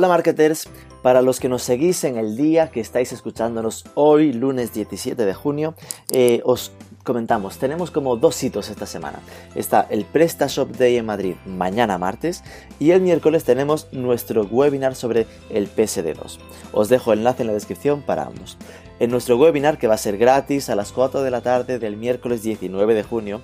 [0.00, 0.66] Hola marketers,
[1.02, 5.34] para los que nos seguís en el día que estáis escuchándonos hoy, lunes 17 de
[5.34, 5.74] junio,
[6.10, 6.72] eh, os
[7.04, 9.18] comentamos, tenemos como dos hitos esta semana.
[9.54, 12.42] Está el PrestaShop Day en Madrid mañana martes
[12.78, 16.38] y el miércoles tenemos nuestro webinar sobre el PSD2.
[16.72, 18.56] Os dejo el enlace en la descripción para ambos.
[19.00, 21.98] En nuestro webinar, que va a ser gratis a las 4 de la tarde del
[21.98, 23.42] miércoles 19 de junio,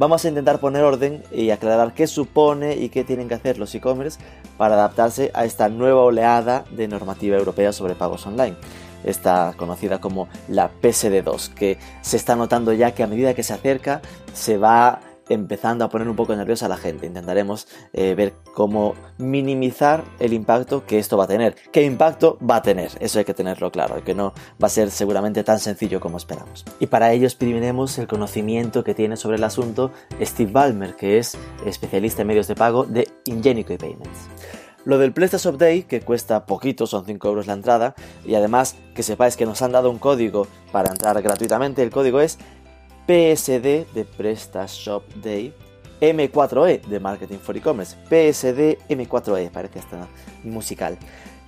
[0.00, 3.74] vamos a intentar poner orden y aclarar qué supone y qué tienen que hacer los
[3.74, 4.18] e-commerce
[4.56, 8.56] para adaptarse a esta nueva oleada de normativa europea sobre pagos online
[9.04, 13.54] esta conocida como la PSD2, que se está notando ya que a medida que se
[13.54, 14.00] acerca
[14.34, 17.06] se va empezando a poner un poco nerviosa a la gente.
[17.06, 21.54] Intentaremos eh, ver cómo minimizar el impacto que esto va a tener.
[21.72, 22.90] ¿Qué impacto va a tener?
[23.00, 26.64] Eso hay que tenerlo claro, que no va a ser seguramente tan sencillo como esperamos.
[26.80, 31.38] Y para ello exprimiremos el conocimiento que tiene sobre el asunto Steve Ballmer, que es
[31.64, 34.28] especialista en medios de pago de Ingenico Payments.
[34.84, 39.02] Lo del PrestaShop Day, que cuesta poquito, son 5 euros la entrada, y además que
[39.02, 42.38] sepáis que nos han dado un código para entrar gratuitamente, el código es
[43.10, 45.52] PSD de PrestaShop Day,
[46.00, 50.06] M4E de Marketing for E-Commerce, PSD M4E, parece hasta
[50.44, 50.96] musical.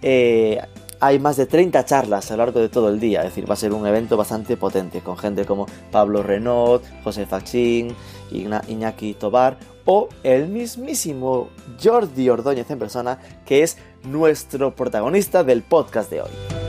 [0.02, 0.60] Eh,
[0.98, 3.54] hay más de 30 charlas a lo largo de todo el día, es decir, va
[3.54, 7.94] a ser un evento bastante potente, con gente como Pablo Renaud, José Fachín,
[8.32, 11.48] Iñaki Tobar o el mismísimo
[11.80, 16.61] Jordi Ordóñez en persona, que es nuestro protagonista del podcast de hoy.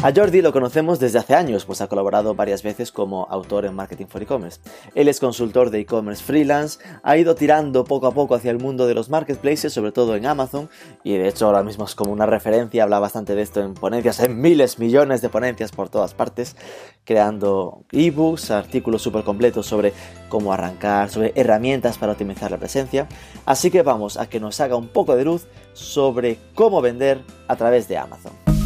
[0.00, 3.74] A Jordi lo conocemos desde hace años, pues ha colaborado varias veces como autor en
[3.74, 4.60] Marketing for E-Commerce.
[4.94, 8.86] Él es consultor de e-commerce freelance, ha ido tirando poco a poco hacia el mundo
[8.86, 10.70] de los marketplaces, sobre todo en Amazon,
[11.02, 14.20] y de hecho ahora mismo es como una referencia, habla bastante de esto en ponencias,
[14.20, 16.54] en miles, millones de ponencias por todas partes,
[17.02, 19.92] creando ebooks, artículos súper completos sobre
[20.28, 23.08] cómo arrancar, sobre herramientas para optimizar la presencia.
[23.46, 27.56] Así que vamos a que nos haga un poco de luz sobre cómo vender a
[27.56, 28.57] través de Amazon.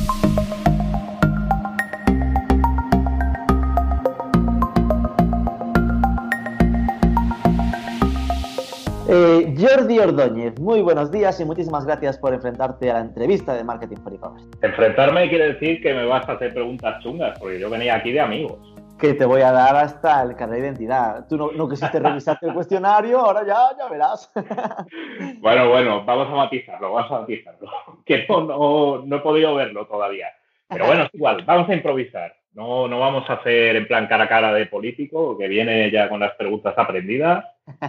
[9.15, 13.63] Eh, Jordi Ordóñez, muy buenos días y muchísimas gracias por enfrentarte a la entrevista de
[13.63, 14.49] Marketing for E-Commerce.
[14.63, 18.21] Enfrentarme quiere decir que me vas a hacer preguntas chungas, porque yo venía aquí de
[18.21, 18.59] amigos.
[18.99, 21.27] Que te voy a dar hasta el carnet de identidad.
[21.29, 24.33] Tú no, quisiste revisarte el cuestionario, ahora ya, ya verás.
[25.41, 27.69] bueno, bueno, vamos a matizarlo, vamos a matizarlo.
[28.07, 30.29] Que no, no he podido verlo todavía.
[30.71, 32.35] Pero bueno, es igual, vamos a improvisar.
[32.55, 36.09] No, no vamos a hacer en plan cara a cara de político, que viene ya
[36.09, 37.45] con las preguntas aprendidas.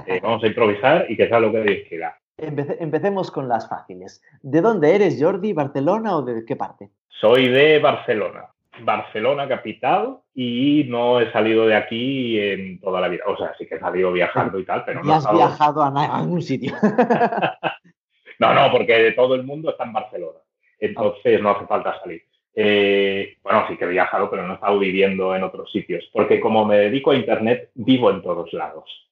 [0.08, 2.18] Eh, vamos a improvisar y que sea lo que Dios quiera.
[2.38, 4.22] empecemos con las fáciles.
[4.42, 5.54] ¿De dónde eres, Jordi?
[5.54, 6.90] ¿Barcelona o de qué parte?
[7.08, 8.50] Soy de Barcelona.
[8.82, 13.24] Barcelona capital y no he salido de aquí en toda la vida.
[13.28, 15.14] O sea, sí que he salido viajando y tal, pero no.
[15.14, 16.74] has viajado a, ningún sitio?
[18.40, 20.40] no, no, porque todo el mundo está en Barcelona.
[20.80, 22.24] Entonces no hace falta salir.
[22.56, 26.40] Eh, bueno, sí que he viajado, pero no he estado viviendo en otros sitios, porque
[26.40, 29.03] como me dedico a Internet, vivo en todos lados.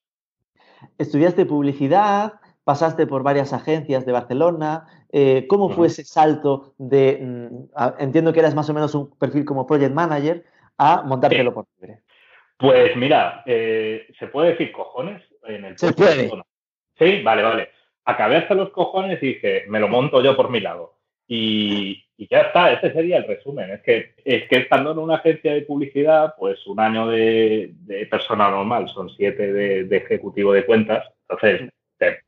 [0.98, 2.34] Estudiaste publicidad,
[2.64, 4.86] pasaste por varias agencias de Barcelona.
[5.12, 9.44] Eh, ¿Cómo fue ese salto de, mm, entiendo que eras más o menos un perfil
[9.44, 10.44] como project manager,
[10.78, 12.00] a montártelo por libre?
[12.58, 16.30] Pues mira, eh, ¿se puede decir cojones en el Se puede.
[16.98, 17.70] Sí, vale, vale.
[18.04, 20.94] Acabé hasta los cojones y dije, me lo monto yo por mi lado.
[21.26, 23.70] Y, ya está, ese sería el resumen.
[23.70, 28.06] Es que, es que estando en una agencia de publicidad, pues un año de, de
[28.06, 31.70] persona normal, son siete de, ejecutivo de cuentas, entonces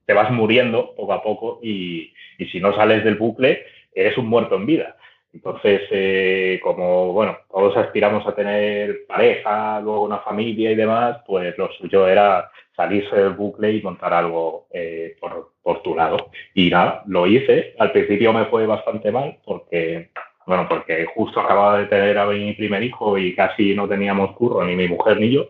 [0.07, 2.13] te, vas muriendo poco a poco y,
[2.51, 4.97] si no sales del bucle, eres un muerto en vida.
[5.35, 11.59] Entonces, eh, como bueno, todos aspiramos a tener pareja, luego una familia y demás, pues
[11.59, 16.31] lo suyo era salirse del bucle y montar algo eh, por, por, tu lado.
[16.55, 17.75] Y nada, lo hice.
[17.81, 20.11] Al principio me fue bastante mal porque,
[20.47, 24.65] bueno, porque justo acababa de tener a mi primer hijo y casi no teníamos curro,
[24.65, 25.49] ni mi mujer ni yo.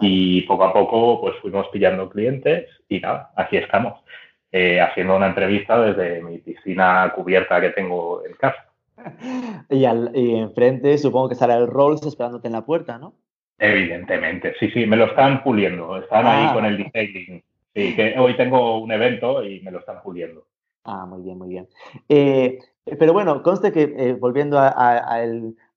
[0.00, 4.00] Y poco a poco pues fuimos pillando clientes y nada, aquí estamos,
[4.52, 8.67] eh, haciendo una entrevista desde mi piscina cubierta que tengo en casa.
[9.70, 13.14] Y, al, y enfrente supongo que estará el Rolls esperándote en la puerta, ¿no?
[13.58, 16.54] Evidentemente, sí, sí, me lo están puliendo, están ahí ah.
[16.54, 17.42] con el detailing.
[17.74, 20.44] Sí, que hoy tengo un evento y me lo están puliendo.
[20.84, 21.68] Ah, muy bien, muy bien.
[22.08, 22.58] Eh,
[22.98, 24.70] pero bueno, conste que eh, volviendo a,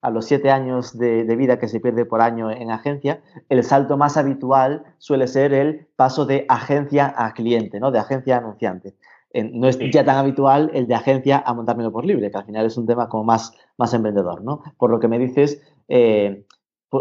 [0.01, 3.97] a los siete años de, vida que se pierde por año en agencia, el salto
[3.97, 7.91] más habitual suele ser el paso de agencia a cliente, ¿no?
[7.91, 8.95] De agencia a anunciante.
[9.33, 12.65] No es ya tan habitual el de agencia a montármelo por libre, que al final
[12.65, 14.61] es un tema como más, más emprendedor, ¿no?
[14.77, 16.45] Por lo que me dices, eh,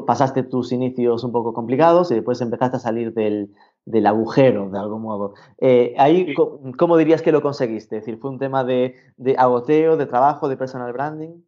[0.06, 3.50] pasaste tus inicios un poco complicados y después empezaste a salir del,
[4.06, 5.34] agujero, de algún modo.
[5.58, 6.34] Eh, ahí,
[6.78, 7.96] ¿cómo dirías que lo conseguiste?
[7.96, 11.42] Es decir, ¿fue un tema de, de agoteo, de trabajo, de personal branding?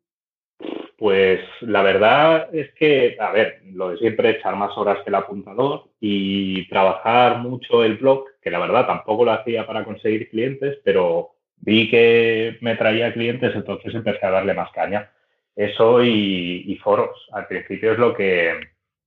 [1.03, 5.17] Pues la verdad es que, a ver, lo de siempre, echar más horas que el
[5.17, 10.79] apuntador y trabajar mucho el blog, que la verdad tampoco lo hacía para conseguir clientes,
[10.85, 15.11] pero vi que me traía clientes, entonces empecé a darle más caña.
[15.57, 17.29] Eso y, foros.
[17.33, 18.61] Al principio es lo que,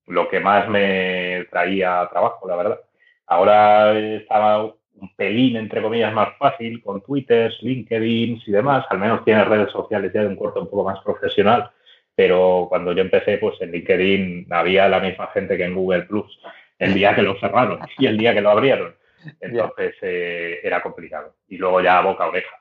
[0.08, 2.80] lo que más me traía trabajo, la verdad.
[3.26, 8.86] Ahora estaba un pelín, entre comillas, más fácil con Twitter, LinkedIn y demás.
[8.90, 11.72] Al menos tiene redes sociales ya de un corte un poco más profesional.
[12.16, 16.40] Pero cuando yo empecé, pues en LinkedIn había la misma gente que en Google Plus
[16.80, 18.96] el día que lo cerraron y el día que lo abrieron.
[19.42, 21.36] Entonces eh, era complicado.
[21.48, 22.56] Y luego ya boca a oreja.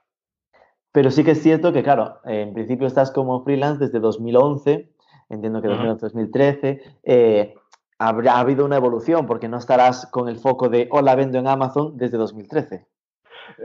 [0.93, 4.89] Pero sí que es cierto que, claro, en principio estás como freelance desde 2011,
[5.29, 6.81] entiendo que 2011-2013.
[7.03, 7.55] Eh,
[7.99, 11.97] habrá habido una evolución porque no estarás con el foco de hola, vendo en Amazon
[11.97, 12.87] desde 2013.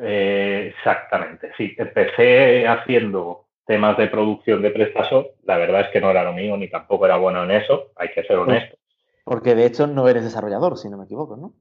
[0.01, 1.75] Eh, exactamente, sí.
[1.77, 5.27] Empecé haciendo temas de producción de PrestaShop.
[5.43, 8.09] La verdad es que no era lo mío ni tampoco era bueno en eso, hay
[8.09, 8.75] que ser honesto.
[9.23, 11.53] Porque de hecho no eres desarrollador, si no me equivoco, ¿no?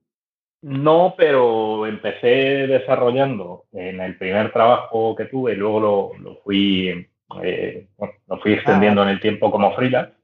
[0.62, 7.06] No, pero empecé desarrollando en el primer trabajo que tuve, luego lo, fui,
[7.42, 7.86] eh,
[8.26, 10.17] lo fui extendiendo en el tiempo como freelance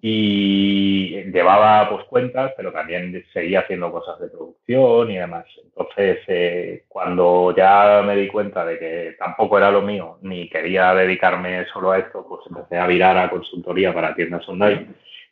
[0.00, 5.44] y llevaba pues cuentas, pero también seguía haciendo cosas de producción y demás.
[5.62, 10.94] Entonces, eh, cuando ya me di cuenta de que tampoco era lo mío, ni quería
[10.94, 14.86] dedicarme solo a esto, pues empecé a virar a consultoría para tiendas online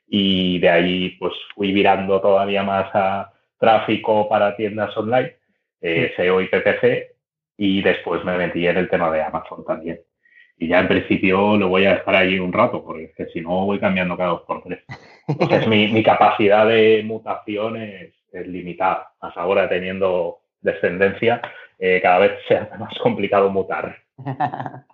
[0.08, 5.36] y de ahí pues fui virando todavía más a tráfico para tiendas online,
[5.80, 7.16] eh, SEO y PPC,
[7.56, 10.00] y después me metí en el tema de Amazon también.
[10.58, 13.78] Y ya en principio lo voy a dejar ahí un rato, porque si no voy
[13.78, 14.84] cambiando cada dos por tres.
[15.28, 19.12] Entonces mi, mi capacidad de mutación es, limitada.
[19.20, 21.40] Hasta ahora teniendo descendencia,
[21.78, 23.96] eh, cada vez se hace más complicado mutar.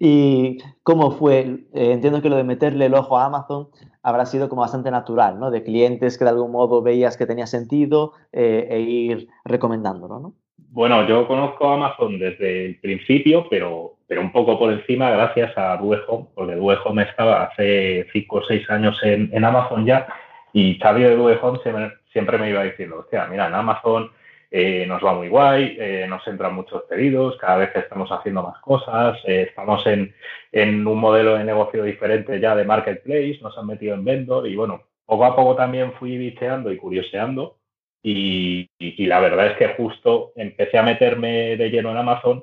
[0.00, 1.66] ¿Y cómo fue?
[1.72, 3.68] Eh, entiendo que lo de meterle el ojo a Amazon
[4.02, 5.50] habrá sido como bastante natural, ¿no?
[5.50, 10.34] De clientes que de algún modo veías que tenía sentido eh, e ir recomendándolo, ¿no?
[10.74, 15.76] Bueno, yo conozco Amazon desde el principio, pero, pero un poco por encima gracias a
[15.76, 20.06] Duejo, porque Duejo me estaba hace cinco o seis años en, Amazon ya
[20.54, 24.12] y Xavi de Duejo siempre, siempre me iba diciendo, hostia, mira, en Amazon
[24.50, 28.58] eh, nos va muy guay, eh, nos entran muchos pedidos, cada vez estamos haciendo más
[28.62, 30.14] cosas, eh, estamos en,
[30.52, 34.56] en, un modelo de negocio diferente ya de marketplace, nos han metido en vendor y
[34.56, 37.58] bueno, poco a poco también fui bicheando y curioseando
[38.02, 42.42] y, y, la verdad es que justo empecé a meterme de lleno en Amazon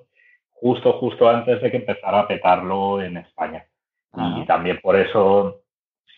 [0.52, 3.66] justo, justo antes de que empezara a petarlo en España.
[4.38, 5.62] Y también por eso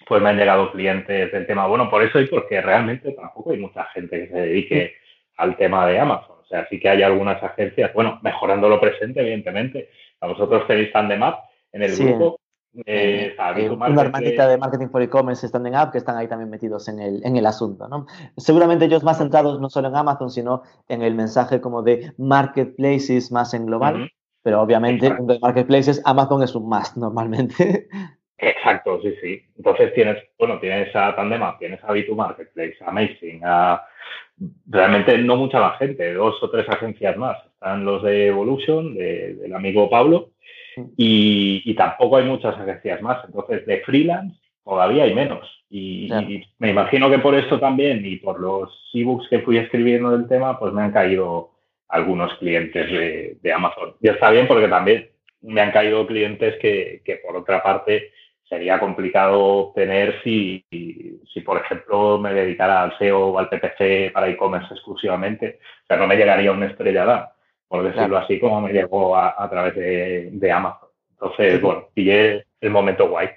[0.07, 1.67] pues me han llegado clientes del tema.
[1.67, 4.95] Bueno, por eso y porque realmente tampoco hay mucha gente que se dedique
[5.37, 6.37] al tema de Amazon.
[6.41, 9.89] O sea, sí que hay algunas agencias, bueno, mejorando lo presente, evidentemente.
[10.19, 12.39] A vosotros tenéis Tandemap en el grupo.
[12.85, 16.87] Eh, eh, una hermanita de marketing for e-commerce, Standing Up, que están ahí también metidos
[16.87, 17.87] en el, en el asunto.
[17.87, 18.05] ¿no?
[18.37, 23.31] Seguramente ellos más centrados no solo en Amazon, sino en el mensaje como de marketplaces
[23.31, 24.11] más en global.
[24.43, 27.87] Pero obviamente, de marketplaces, Amazon es un más normalmente.
[28.37, 29.39] Exacto, sí, sí.
[29.55, 33.85] Entonces tienes, bueno, tienes a Tandemap, tienes a B2 Marketplace, Amazing, a
[34.67, 37.37] realmente no mucha más gente, dos o tres agencias más.
[37.45, 40.31] Están los de Evolution, del amigo Pablo,
[40.97, 43.23] y, tampoco hay muchas agencias más.
[43.25, 45.47] Entonces, de freelance todavía hay menos.
[45.69, 46.09] Y,
[46.59, 50.59] me imagino que por eso también, y por los ebooks que fui escribiendo del tema,
[50.59, 51.51] pues me han caído
[51.87, 53.95] algunos clientes de, Amazon.
[54.01, 55.09] Y está bien porque también
[55.41, 58.11] me han caído clientes que, que por otra parte
[58.51, 64.27] sería complicado tener si, si, por ejemplo, me dedicara al SEO o al PPC para
[64.27, 65.59] e-commerce exclusivamente.
[65.83, 67.31] O sea, no me llegaría una estrella
[67.71, 70.89] por decirlo así, como me llegó a, través de, Amazon.
[71.11, 73.29] Entonces, bueno, pillé el momento guay.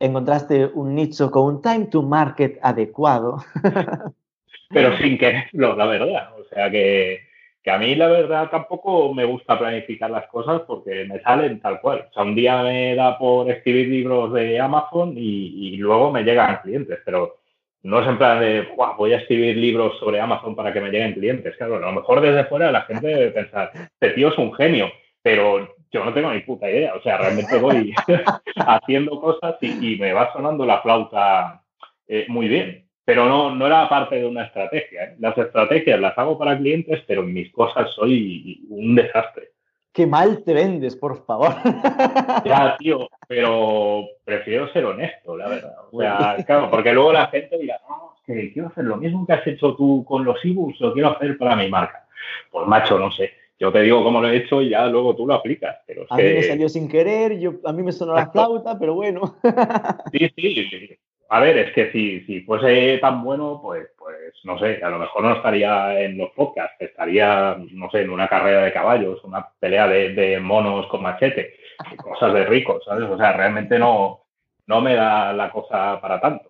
[0.00, 3.38] Encontraste un nicho con un time to market adecuado.
[4.70, 6.30] Pero sin quererlo, la verdad.
[6.36, 7.20] O sea que
[7.62, 11.80] que a mí la verdad tampoco me gusta planificar las cosas porque me salen tal
[11.80, 12.06] cual.
[12.10, 16.60] O sea, un día me da por escribir libros de Amazon y, luego me llegan
[16.62, 17.39] clientes, pero
[17.82, 21.14] no es en plan de, voy a escribir libros sobre Amazon para que me lleguen
[21.14, 21.56] clientes.
[21.56, 24.90] Claro, a lo mejor desde fuera la gente debe pensar, este tío es un genio,
[25.22, 26.94] pero yo no tengo ni puta idea.
[26.94, 27.92] O sea, realmente voy
[28.56, 31.62] haciendo cosas y, me va sonando la flauta
[32.06, 32.86] eh, muy bien.
[33.04, 35.04] Pero no, no era parte de una estrategia.
[35.04, 35.16] ¿eh?
[35.18, 39.50] Las estrategias las hago para clientes, pero en mis cosas soy un desastre.
[39.92, 41.54] Qué mal te vendes, por favor.
[42.44, 45.74] Ya, tío, pero prefiero ser honesto, la verdad.
[45.90, 49.26] O sea, claro, porque luego la gente dirá, no, es que quiero hacer lo mismo
[49.26, 52.06] que has hecho tú con los ebooks, lo quiero hacer para mi marca.
[52.50, 53.32] Pues macho, no sé.
[53.58, 55.76] Yo te digo cómo lo he hecho y ya luego tú lo aplicas.
[55.86, 58.94] Pero a mí me salió sin querer, yo, a mí me sonó la flauta, pero
[58.94, 59.36] bueno.
[60.12, 60.98] Sí, sí.
[61.32, 64.98] A ver, es que si, si fuese tan bueno, pues, pues no sé, a lo
[64.98, 69.48] mejor no estaría en los podcasts, estaría, no sé, en una carrera de caballos, una
[69.60, 71.54] pelea de, de monos con machete,
[72.02, 73.08] cosas de ricos, ¿sabes?
[73.08, 74.24] O sea, realmente no,
[74.66, 76.49] no me da la cosa para tanto.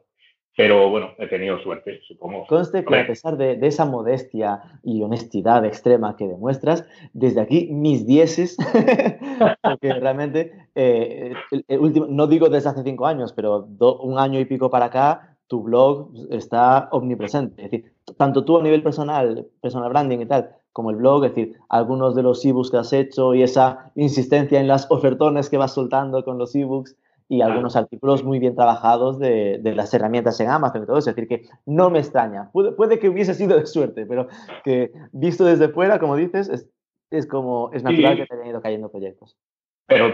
[0.57, 2.47] Pero bueno, he tenido suerte, supongo.
[2.47, 8.07] Conste que a pesar de, esa modestia y honestidad extrema que demuestras, desde aquí mis
[8.07, 8.57] dieces,
[9.63, 11.35] porque realmente, eh,
[11.69, 13.69] el, último, no digo desde hace cinco años, pero
[14.03, 17.65] un año y pico para acá, tu blog está omnipresente.
[17.65, 21.35] Es decir, tanto tú a nivel personal, personal branding y tal, como el blog, es
[21.35, 25.57] decir, algunos de los ebooks que has hecho y esa insistencia en las ofertones que
[25.59, 26.97] vas soltando con los ebooks,
[27.31, 31.11] y algunos artículos muy bien trabajados de, de, las herramientas en Amazon y todo eso.
[31.11, 32.51] Es decir, que no me extraña.
[32.53, 34.27] Puede, puede, que hubiese sido de suerte, pero
[34.65, 36.69] que visto desde fuera, como dices, es,
[37.13, 39.39] es como es natural que te hayan ido cayendo proyectos.
[39.87, 40.13] Pero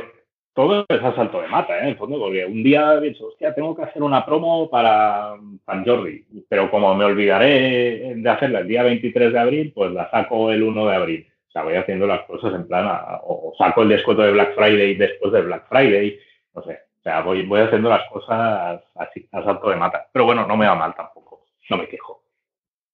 [0.53, 1.85] todo es a salto de mata, ¿eh?
[1.85, 5.37] en el fondo, porque un día he dicho, hostia, tengo que hacer una promo para
[5.65, 10.11] San Jordi, pero como me olvidaré de hacerla el día 23 de abril, pues la
[10.11, 11.27] saco el 1 de abril.
[11.49, 12.87] O sea, voy haciendo las cosas en plan,
[13.23, 16.19] o saco el descuento de Black Friday después de Black Friday,
[16.55, 20.09] no sé, sea, voy, voy haciendo las cosas así, a salto de mata.
[20.13, 22.23] Pero bueno, no me va mal tampoco, no me quejo.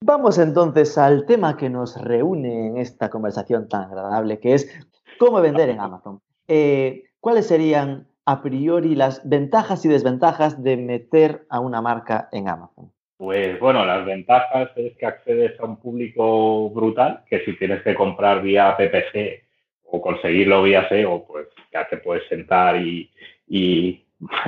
[0.04, 4.87] Vamos entonces al tema que nos reúne en esta conversación tan agradable, que es
[5.19, 6.21] cómo vender en Amazon.
[6.47, 12.49] Eh, ¿Cuáles serían a priori las ventajas y desventajas de meter a una marca en
[12.49, 12.92] Amazon?
[13.16, 17.95] Pues bueno, las ventajas es que accedes a un público brutal, que si tienes que
[17.95, 19.45] comprar vía PPC
[19.85, 23.09] o conseguirlo vía SEO, pues ya te puedes sentar y,
[23.47, 24.01] y,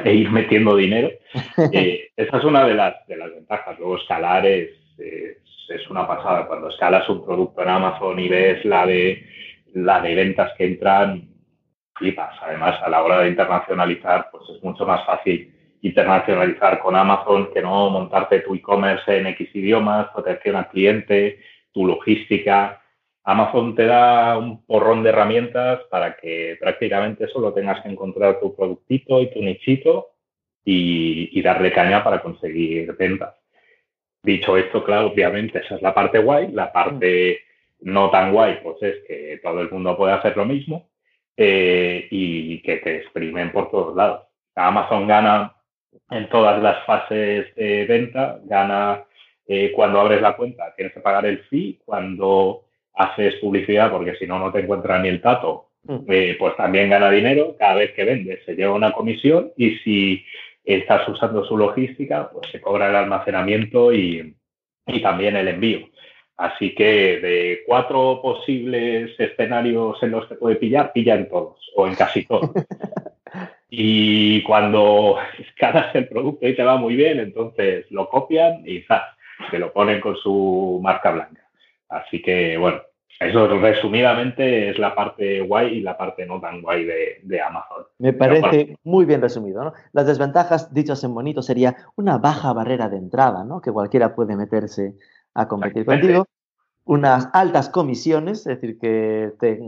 [0.04, 1.10] e ir metiendo dinero.
[1.72, 3.78] Eh, esa es una de las, de las ventajas.
[3.78, 6.46] Luego escalar es, es, una pasada.
[6.46, 9.24] Cuando escalas un producto en Amazon y ves la de,
[9.74, 11.28] la de ventas que entran,
[11.94, 12.36] flipas.
[12.42, 15.52] Además, a la hora de internacionalizar, pues es mucho más fácil
[15.82, 21.40] internacionalizar con Amazon que no montarte tu e-commerce en X idiomas, protección al cliente,
[21.72, 22.80] tu logística.
[23.24, 28.54] Amazon te da un porrón de herramientas para que prácticamente solo tengas que encontrar tu
[28.54, 30.10] productito y tu nichito
[30.64, 33.34] y, darle caña para conseguir ventas.
[34.22, 36.52] Dicho esto, claro, obviamente esa es la parte guay.
[36.52, 37.40] La parte
[37.80, 40.88] no tan guay, pues es que todo el mundo puede hacer lo mismo
[41.36, 44.26] eh, y que te exprimen por todos lados.
[44.54, 45.54] Amazon gana
[46.10, 49.04] en todas las fases de venta, gana
[49.46, 52.64] eh, cuando abres la cuenta, tienes que pagar el fee, cuando
[52.94, 55.98] haces publicidad porque si no, no te encuentra ni el tato, mm.
[56.08, 57.56] eh, pues también gana dinero.
[57.58, 60.24] Cada vez que vendes se lleva una comisión y si
[60.64, 64.34] estás usando su logística, pues se cobra el almacenamiento y,
[64.86, 65.88] y también el envío.
[66.36, 71.86] Así que de cuatro posibles escenarios en los que puede pillar, pilla en todos o
[71.86, 72.50] en casi todos.
[73.70, 79.04] y cuando escalas el producto y te va muy bien, entonces lo copian y ¡zas!
[79.50, 81.43] se lo ponen con su marca blanca.
[81.88, 82.80] Así que, bueno,
[83.20, 87.84] eso resumidamente es la parte guay y la parte no tan guay de, Amazon.
[87.98, 89.64] Me parece muy bien resumido.
[89.64, 89.72] ¿no?
[89.92, 93.60] Las desventajas, dichas en bonito, sería una baja barrera de entrada, ¿no?
[93.60, 94.94] que cualquiera puede meterse
[95.34, 96.26] a competir contigo.
[96.86, 99.60] Unas altas comisiones, es decir, que te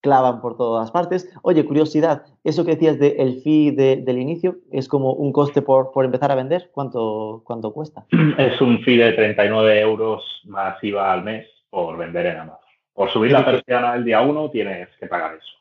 [0.00, 1.32] clavan por todas partes.
[1.42, 6.04] Oye, curiosidad, eso que decías del fee del inicio, ¿es como un coste por, por
[6.04, 6.70] empezar a vender?
[6.72, 8.06] ¿Cuánto, ¿Cuánto cuesta?
[8.38, 12.60] Es un fee de 39 euros más IVA al mes por vender en Amazon.
[12.92, 15.58] Por subir la persiana el día uno tienes que pagar eso.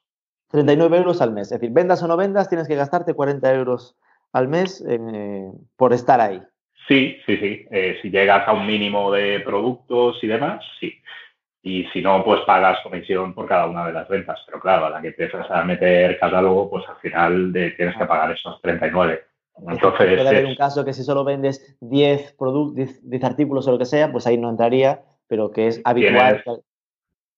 [0.52, 1.52] 39 euros al mes.
[1.52, 3.98] Es decir, vendas o no vendas, tienes que gastarte 40 euros
[4.32, 6.40] al mes eh, por estar ahí.
[6.88, 7.66] Sí, sí, sí.
[7.72, 10.94] Eh, si llegas a un mínimo de productos y demás, sí.
[11.64, 14.40] Y si no, pues pagas comisión por cada una de las ventas.
[14.46, 18.06] Pero claro, a la que empiezas a meter catálogo, pues al final de, tienes que
[18.06, 19.24] pagar esos 39.
[19.70, 22.36] Entonces, puede haber un caso que si solo vendes 10,
[22.76, 26.44] 10, 10 artículos o lo que sea, pues ahí no entraría pero que es habitual.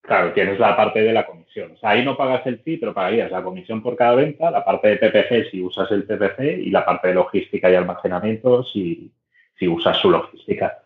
[0.01, 1.72] claro, tienes la parte de la comisión.
[1.72, 4.63] O sea, ahí no pagas el fee, pero pagarías la comisión por cada venta, la
[4.63, 9.12] parte de PPC si usas el PPC y la parte de logística y almacenamiento si,
[9.58, 10.85] si usas su logística.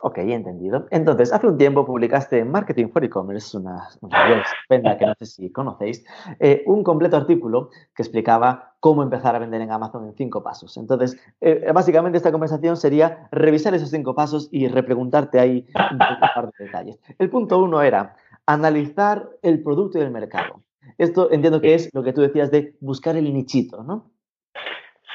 [0.00, 0.86] Ok, entendido.
[0.90, 5.26] Entonces, hace un tiempo publicaste en Marketing for E-Commerce, una, una estupenda que no sé
[5.26, 6.04] si conocéis,
[6.38, 10.76] eh, un completo artículo que explicaba cómo empezar a vender en Amazon en cinco pasos.
[10.76, 16.52] Entonces, eh, básicamente esta conversación sería revisar esos cinco pasos y repreguntarte ahí un par
[16.56, 17.00] de detalles.
[17.18, 18.14] El punto uno era
[18.46, 20.62] analizar el producto y el mercado.
[20.96, 24.12] Esto entiendo que es lo que tú decías de buscar el nichito, ¿no?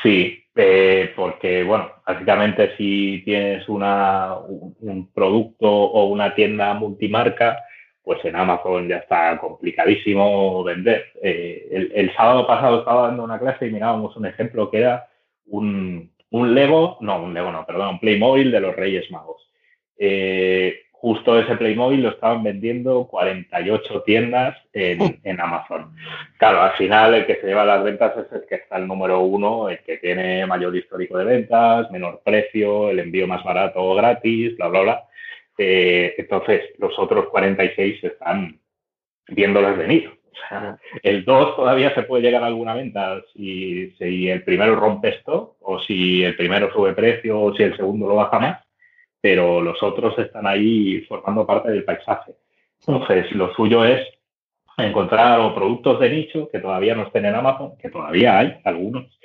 [0.03, 7.63] Sí, eh, porque, bueno, básicamente si tienes una, un, producto o una tienda multimarca,
[8.03, 11.05] pues en Amazon ya está complicadísimo vender.
[11.21, 15.07] Eh, el, sábado pasado estaba dando una clase y mirábamos un ejemplo que era
[15.47, 19.49] un, un Lego, no, un Lego no, perdón, un Playmobil de los Reyes Magos.
[19.97, 25.93] Eh, justo ese Playmobil lo estaban vendiendo 48 tiendas en, Amazon.
[26.37, 29.19] Claro, al final el que se lleva las ventas es el que está el número
[29.19, 33.95] uno, el que tiene mayor histórico de ventas, menor precio, el envío más barato o
[33.95, 35.03] gratis, bla, bla, bla.
[35.57, 38.61] Eh, entonces, los otros 46 están
[39.27, 40.09] viéndolas venir.
[40.09, 44.77] O sea, el 2 todavía se puede llegar a alguna venta si, si el primero
[44.77, 48.63] rompe esto, o si el primero sube precio, o si el segundo lo baja más
[49.23, 52.35] pero los otros están ahí formando parte del paisaje.
[52.85, 54.05] Entonces, lo suyo es
[54.77, 59.17] encontrar productos de nicho que todavía no estén en Amazon, que todavía hay algunos,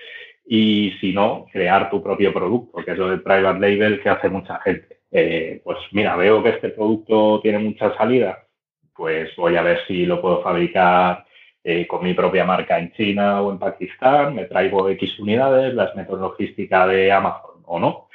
[0.47, 4.29] y si no, crear tu propio producto, que es lo del private label que hace
[4.29, 5.01] mucha gente.
[5.11, 8.47] Eh, pues mira, veo que este producto tiene mucha salida,
[8.95, 11.27] pues voy a ver si lo puedo fabricar
[11.65, 15.97] eh, con mi propia marca en China o en Pakistán, me traigo X unidades, las
[15.97, 18.08] meto en logística de Amazon o no,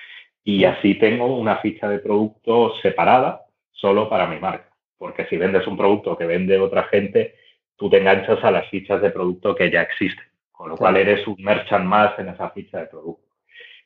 [0.43, 4.69] y así tengo una ficha de producto separada solo para mi marca.
[4.97, 7.35] Porque si vendes un producto que vende otra gente,
[7.75, 10.25] tú te enganchas a las fichas de producto que ya existen.
[10.51, 13.23] Con lo cual eres un merchant más en esa ficha de producto.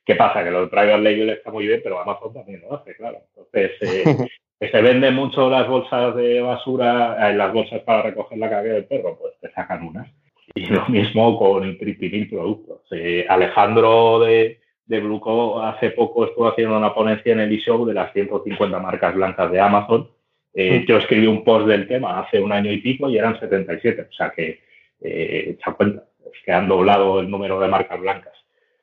[0.05, 0.43] ¿Qué pasa?
[0.43, 3.17] Que lo de private label está muy bien, pero Amazon también lo hace, claro.
[3.29, 4.27] Entonces, eh,
[4.59, 8.73] que se venden mucho las bolsas de basura, eh, las bolsas para recoger la caga
[8.73, 10.07] del perro, pues te sacan unas.
[10.55, 12.81] Y lo mismo con imprimir productos.
[12.91, 17.93] Eh, Alejandro de, de Bluco hace poco estuvo haciendo una ponencia en el eShow de
[17.93, 20.09] las 150 marcas blancas de Amazon.
[20.53, 20.85] Eh.
[20.87, 24.13] Yo escribí un post del tema hace un año y pico y eran 77, o
[24.13, 24.61] sea que,
[25.01, 28.33] eh, echa cuenta, es que han doblado el número de marcas blancas.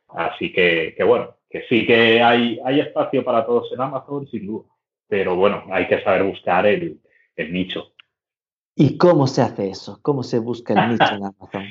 [0.08, 4.46] Así que, que, bueno, que sí que hay, hay espacio para todos en Amazon, sin
[4.46, 4.66] duda,
[5.08, 7.00] pero bueno, hay que saber buscar el,
[7.34, 7.92] el nicho.
[8.76, 9.98] ¿Y cómo se hace eso?
[10.02, 11.64] ¿Cómo se busca el nicho en Amazon?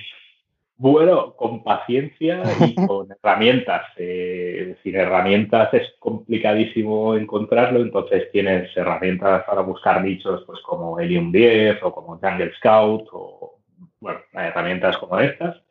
[0.75, 3.85] Bueno, con paciencia y con herramientas.
[3.97, 11.31] Eh, decir, herramientas es complicadísimo encontrarlo, entonces tienes herramientas para buscar nichos pues como Helium
[11.31, 13.59] 10 o como Jungle Scout o
[13.99, 15.61] bueno, herramientas como estas.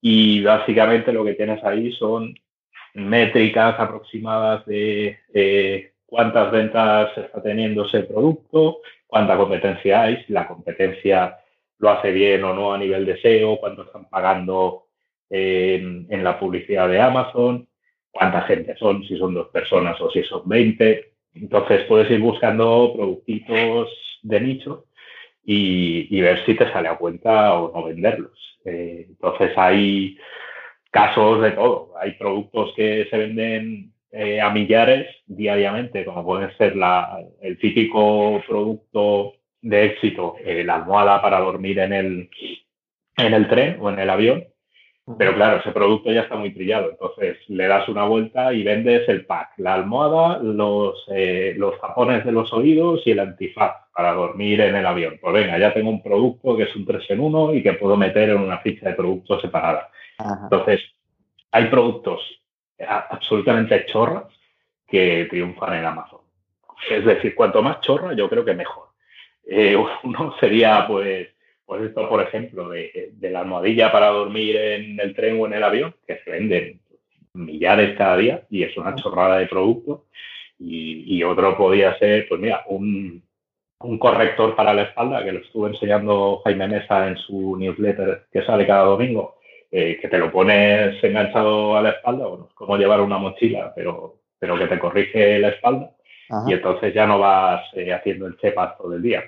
[0.00, 2.34] Y básicamente lo que tienes ahí son
[2.94, 10.46] métricas aproximadas de eh, cuántas ventas está teniendo ese producto, cuánta competencia hay, si la
[10.46, 11.38] competencia
[11.84, 14.86] lo hace bien o no a nivel de SEO, cuánto están pagando
[15.28, 17.68] en, la publicidad de Amazon,
[18.10, 21.12] cuánta gente son, si son dos personas o si son 20.
[21.34, 23.90] Entonces puedes ir buscando productitos
[24.22, 24.86] de nicho
[25.44, 28.38] y, ver si te sale a cuenta o no venderlos.
[28.64, 30.16] Eh, entonces hay
[30.90, 31.92] casos de todo.
[32.00, 36.74] Hay productos que se venden eh, a millares diariamente, como puede ser
[37.42, 42.30] el típico producto de éxito eh, la almohada para dormir en el,
[43.16, 44.44] en el tren o en el avión.
[45.18, 46.90] Pero claro, ese producto ya está muy trillado.
[46.90, 52.24] Entonces le das una vuelta y vendes el pack, la almohada, los, eh, los tapones
[52.24, 55.18] de los oídos y el antifaz para dormir en el avión.
[55.20, 57.96] Pues venga, ya tengo un producto que es un 3 en 1 y que puedo
[57.96, 59.90] meter en una ficha de productos separada.
[60.44, 60.80] Entonces,
[61.50, 62.20] hay productos
[62.86, 64.24] absolutamente chorras
[64.86, 66.20] que triunfan en Amazon.
[66.90, 68.83] Es decir, cuanto más chorra, yo creo que mejor.
[69.46, 71.28] Eh, uno sería, pues,
[71.66, 75.64] pues esto, por ejemplo, de, la almohadilla para dormir en el tren o en el
[75.64, 76.80] avión, que se venden
[77.34, 80.06] millares cada día y es una chorrada de producto.
[80.58, 83.22] Y, otro podría ser, pues mira, un,
[83.80, 88.44] un, corrector para la espalda, que lo estuve enseñando Jaime Mesa en su newsletter que
[88.44, 89.38] sale cada domingo,
[89.70, 93.72] eh, que te lo pones enganchado a la espalda, bueno, es como llevar una mochila,
[93.74, 95.90] pero, pero que te corrige la espalda.
[96.46, 99.24] Y entonces ya no vas eh, haciendo el chepas todo el día.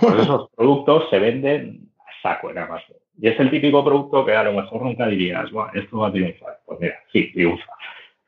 [0.00, 2.96] Pues esos productos se venden a saco en Amazon.
[3.20, 6.12] Y es el típico producto que a lo mejor nunca dirías, bueno, esto va a
[6.12, 6.60] triunfar.
[6.66, 7.72] Pues mira, sí, triunfa.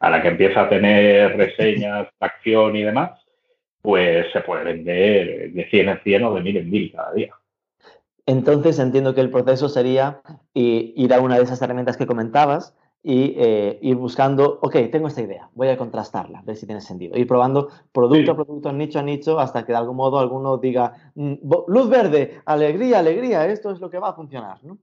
[0.01, 3.13] A la que empieza a tener reseñas, acción y demás,
[3.83, 7.35] pues se puede vender de 100 en 100 o de 1000 en 1000 cada día.
[8.27, 10.21] Entonces entiendo que el proceso sería
[10.55, 15.23] ir a una de esas herramientas que comentabas y eh, ir buscando, ok, tengo esta
[15.23, 17.17] idea, voy a contrastarla, ver si tiene sentido.
[17.17, 20.93] Ir probando producto a producto, nicho a nicho, hasta que de algún modo alguno diga,
[21.15, 21.35] mm,
[21.69, 24.79] luz verde, alegría, alegría, esto es lo que va a funcionar, ¿no?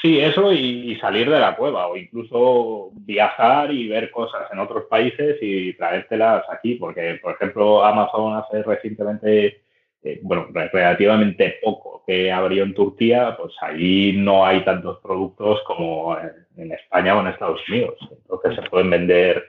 [0.00, 4.84] Sí, eso y, salir de la cueva o incluso viajar y ver cosas en otros
[4.86, 9.61] países y traértelas aquí, porque, por ejemplo, Amazon hace recientemente,
[10.04, 16.16] eh, bueno, relativamente poco que abrió en Turquía, pues allí no hay tantos productos como
[16.56, 17.96] en, España o en Estados Unidos.
[18.10, 19.44] Entonces se pueden vender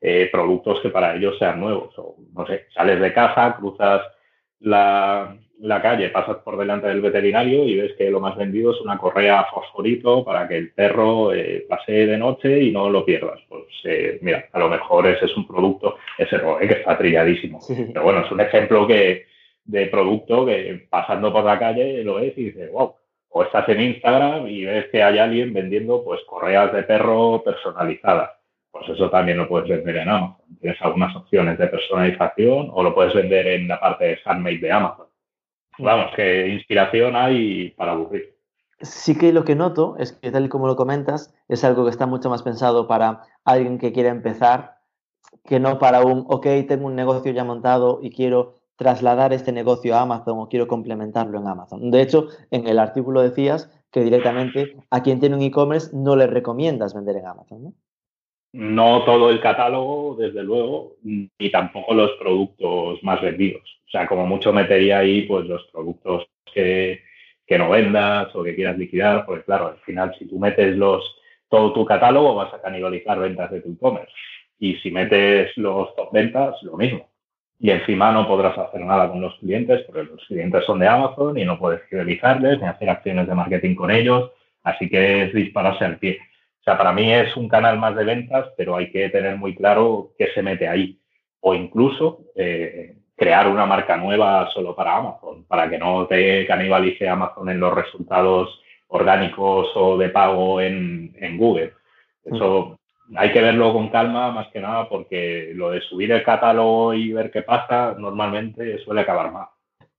[0.00, 1.92] eh, productos que para ellos sean nuevos.
[1.98, 4.02] O, no sé, sales de casa, cruzas
[4.60, 8.80] la, la calle, pasas por delante del veterinario y ves que lo más vendido es
[8.80, 13.40] una correa fosforito para que el perro eh, pase de noche y no lo pierdas.
[13.46, 13.66] Pues
[14.22, 17.60] mira, a lo mejor ese es un producto, ese que está trilladísimo.
[17.68, 19.27] Pero bueno, es un ejemplo que,
[19.68, 22.94] de producto que pasando por la calle lo ves y dices, wow.
[23.30, 28.30] O estás en Instagram y ves que hay alguien vendiendo pues correas de perro personalizadas.
[28.70, 30.58] Pues eso también lo puedes vender en Amazon.
[30.60, 34.72] Tienes algunas opciones de personalización o lo puedes vender en la parte de handmade de
[34.72, 35.08] Amazon
[35.78, 38.36] vamos, que inspiración hay para aburrir.
[38.80, 41.90] Sí que lo que noto es que tal y como lo comentas, es algo que
[41.90, 44.78] está mucho más pensado para alguien que quiere empezar
[45.44, 49.96] que no para un, ok, tengo un negocio ya montado y quiero trasladar este negocio
[49.96, 51.90] a Amazon o quiero complementarlo en Amazon.
[51.90, 56.28] De hecho, en el artículo decías que directamente a quien tiene un e-commerce no le
[56.28, 57.72] recomiendas vender en Amazon, ¿no?
[58.52, 63.62] No todo el catálogo, desde luego, ni tampoco los productos más vendidos.
[63.86, 67.00] O sea, como mucho metería ahí pues los productos que,
[67.58, 71.04] no vendas o que quieras liquidar, porque claro, al final si tú metes los
[71.50, 74.12] todo tu catálogo vas a canibalizar ventas de tu e-commerce.
[74.58, 77.07] Y si metes los top ventas, lo mismo.
[77.60, 81.36] Y encima no podrás hacer nada con los clientes porque los clientes son de Amazon
[81.38, 84.30] y no puedes fidelizarles ni hacer acciones de marketing con ellos.
[84.62, 86.18] Así que es dispararse al pie
[86.68, 90.10] sea, para mí es un canal más de ventas, pero hay que tener muy claro
[90.18, 90.98] qué se mete ahí.
[91.40, 97.08] O incluso eh, crear una marca nueva solo para Amazon, para que no te canibalice
[97.08, 101.72] Amazon en los resultados orgánicos o de pago en, Google.
[102.24, 102.77] Eso
[103.16, 107.12] hay que verlo con calma, más que nada, porque lo de subir el catálogo y
[107.12, 109.46] ver qué pasa, normalmente suele acabar mal.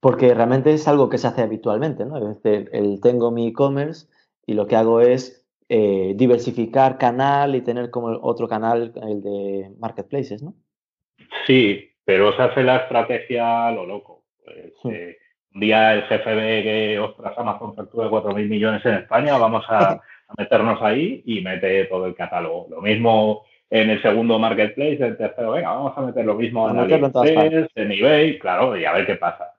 [0.00, 2.16] Porque realmente es algo que se hace habitualmente, ¿no?
[2.16, 4.06] Es decir, el tengo mi e-commerce
[4.46, 9.70] y lo que hago es eh, diversificar canal y tener como otro canal, el de
[9.78, 10.54] marketplaces, ¿no?
[11.46, 14.24] Sí, pero se hace la estrategia a lo loco.
[14.44, 15.16] Pues, eh,
[15.54, 20.00] un día el jefe ve que, ostras, Amazon factura 4.000 millones en España, vamos a,
[20.36, 22.66] meternos ahí y mete todo el catálogo.
[22.70, 26.78] Lo mismo en el segundo marketplace, el tercero, venga, vamos a meter lo mismo en
[26.78, 29.54] AliExpress, en eBay, claro, y a ver qué pasa.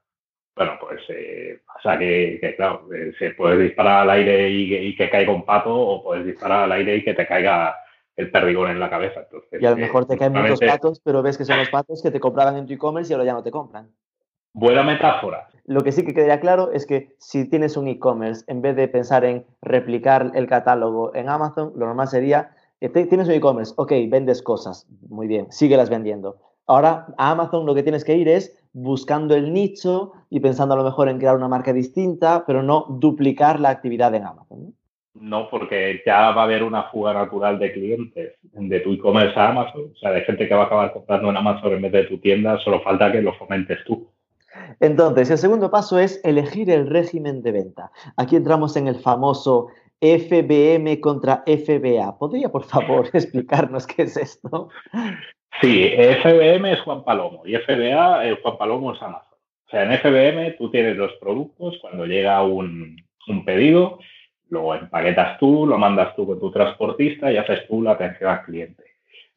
[0.54, 5.32] Bueno, pues eh, pasa que, claro, eh, se puede disparar al aire y, que caiga
[5.32, 7.78] un pato o puedes disparar al aire y que te caiga
[8.18, 9.26] el perdigón en la cabeza.
[9.60, 12.12] y a lo mejor te caen muchos patos, pero ves que son los patos que
[12.12, 13.90] te compraban en tu e-commerce y ahora ya no te compran.
[14.54, 15.48] Buena metáfora.
[15.66, 18.88] Lo que sí que quedaría claro es que si tienes un e-commerce, en vez de
[18.88, 23.92] pensar en replicar el catálogo en Amazon, lo normal sería, eh, tienes un e-commerce, ok,
[24.10, 26.38] vendes cosas, muy bien, síguelas vendiendo.
[26.68, 30.78] Ahora a Amazon lo que tienes que ir es buscando el nicho y pensando a
[30.78, 34.74] lo mejor en crear una marca distinta, pero no duplicar la actividad en Amazon.
[35.14, 35.50] ¿no?
[35.50, 39.92] porque ya va a haber una fuga natural de clientes de tu e-commerce a Amazon,
[39.94, 42.18] o sea, de gente que va a acabar comprando en Amazon en vez de tu
[42.18, 44.10] tienda, solo falta que lo fomentes tú.
[44.80, 47.92] Entonces, el segundo paso es elegir el régimen de venta.
[48.18, 49.68] Aquí entramos en el famoso
[50.02, 52.18] FBM contra FBA.
[52.18, 54.70] ¿Podría, por favor, explicarnos qué es esto?
[55.62, 55.92] Sí,
[56.24, 59.38] FBM es Juan Palomo y FBA, el Juan Palomo es Amazon.
[59.68, 62.98] O sea, en FBM tú tienes los productos, cuando llega un,
[63.46, 64.00] pedido,
[64.50, 68.44] lo empaquetas tú, lo mandas tú con tu transportista y haces tú la atención al
[68.44, 68.84] cliente.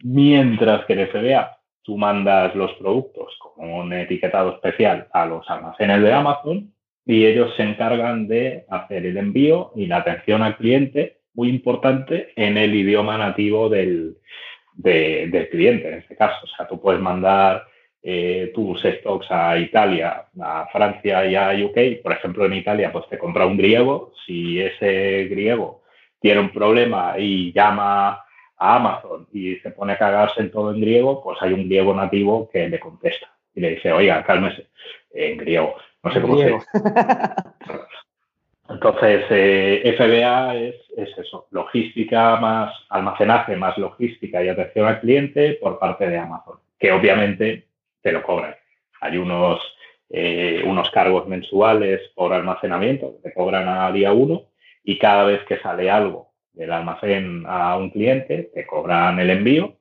[0.02, 1.53] Mientras que en FBA
[1.84, 6.72] tú mandas los productos con un etiquetado especial a los almacenes de Amazon
[7.06, 12.32] y ellos se encargan de hacer el envío y la atención al cliente, muy importante,
[12.36, 14.16] en el idioma nativo del,
[14.76, 16.38] del cliente en este caso.
[16.44, 17.64] O sea, tú puedes mandar
[18.02, 22.02] eh, tus stocks a Italia, a Francia y a UK.
[22.02, 24.12] Por ejemplo, en Italia, pues te compra un griego.
[24.26, 25.82] Si ese griego
[26.20, 28.23] tiene un problema y llama
[28.64, 31.94] a Amazon y se pone a cagarse en todo en griego, pues hay un griego
[31.94, 34.68] nativo que le contesta y le dice, oiga, cálmese,
[35.12, 35.76] en griego.
[36.02, 36.56] No sé cómo se
[38.68, 40.74] Entonces, eh, FBA es,
[41.18, 46.90] eso, logística más almacenaje, más logística y atención al cliente por parte de Amazon, que
[46.90, 47.66] obviamente
[48.00, 48.56] te lo cobran.
[49.02, 49.60] Hay unos,
[50.08, 54.44] eh, unos cargos mensuales por almacenamiento que te cobran a día uno
[54.82, 59.76] y cada vez que sale algo del almacén a un cliente, te cobran el envío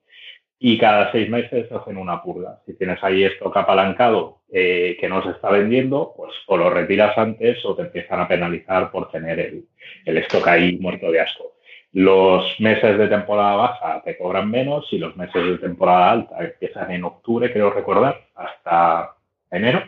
[0.59, 2.59] y cada seis meses hacen una purga.
[2.65, 7.17] Si tienes ahí stock apalancado eh, que no se está vendiendo, pues o lo retiras
[7.17, 9.65] antes o te empiezan a penalizar por tener el,
[10.05, 11.53] el stock ahí muerto de asco.
[11.93, 16.91] Los meses de temporada baja te cobran menos y los meses de temporada alta, empiezan
[16.91, 19.15] en octubre, creo recordar, hasta
[19.51, 19.83] enero,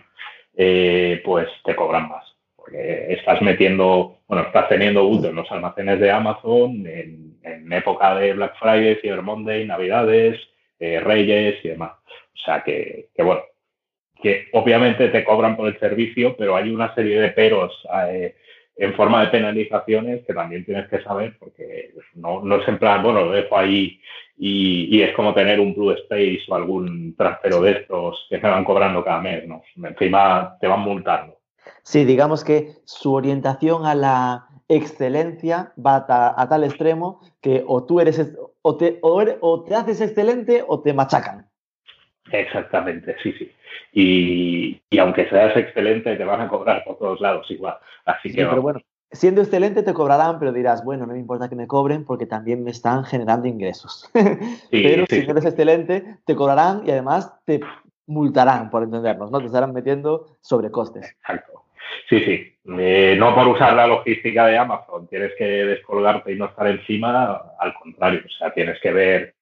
[0.55, 2.24] eh, pues te cobran más.
[2.65, 8.33] Porque estás metiendo, bueno, estás teniendo bulto en los almacenes de Amazon en, época de
[8.33, 10.39] Black Friday, Cyber Monday, Navidades,
[10.79, 11.91] eh, Reyes y demás.
[12.33, 13.41] O sea que, que, bueno,
[14.21, 17.71] que obviamente te cobran por el servicio, pero hay una serie de peros.
[18.09, 18.35] Eh,
[18.77, 23.01] en forma de penalizaciones que también tienes que saber porque no, no es en plan,
[23.01, 24.01] bueno, lo dejo ahí
[24.37, 28.65] y, es como tener un Blue Space o algún trastero de estos que se van
[28.65, 29.63] cobrando cada mes, ¿no?
[29.81, 31.34] Encima te van multando.
[31.83, 37.99] Sí, digamos que su orientación a la excelencia va a, tal extremo que o tú
[37.99, 41.47] eres o te, o te haces excelente o te machacan.
[42.31, 43.51] Exactamente, sí, sí.
[43.93, 47.77] Y, aunque seas excelente, te van a cobrar por todos lados igual.
[48.05, 48.45] Así que.
[48.45, 48.79] pero bueno,
[49.11, 52.63] siendo excelente te cobrarán, pero dirás, bueno, no me importa que me cobren porque también
[52.63, 54.09] me están generando ingresos.
[54.71, 57.61] pero si eres excelente, te cobrarán y además te
[58.07, 59.39] multarán, por entendernos, ¿no?
[59.39, 61.09] Te estarán metiendo sobrecostes.
[61.09, 61.63] Exacto.
[62.09, 62.53] Sí, sí.
[62.79, 67.53] Eh, no por usar la logística de Amazon, tienes que descolgarte y no estar encima,
[67.59, 69.35] al contrario, o sea, tienes que ver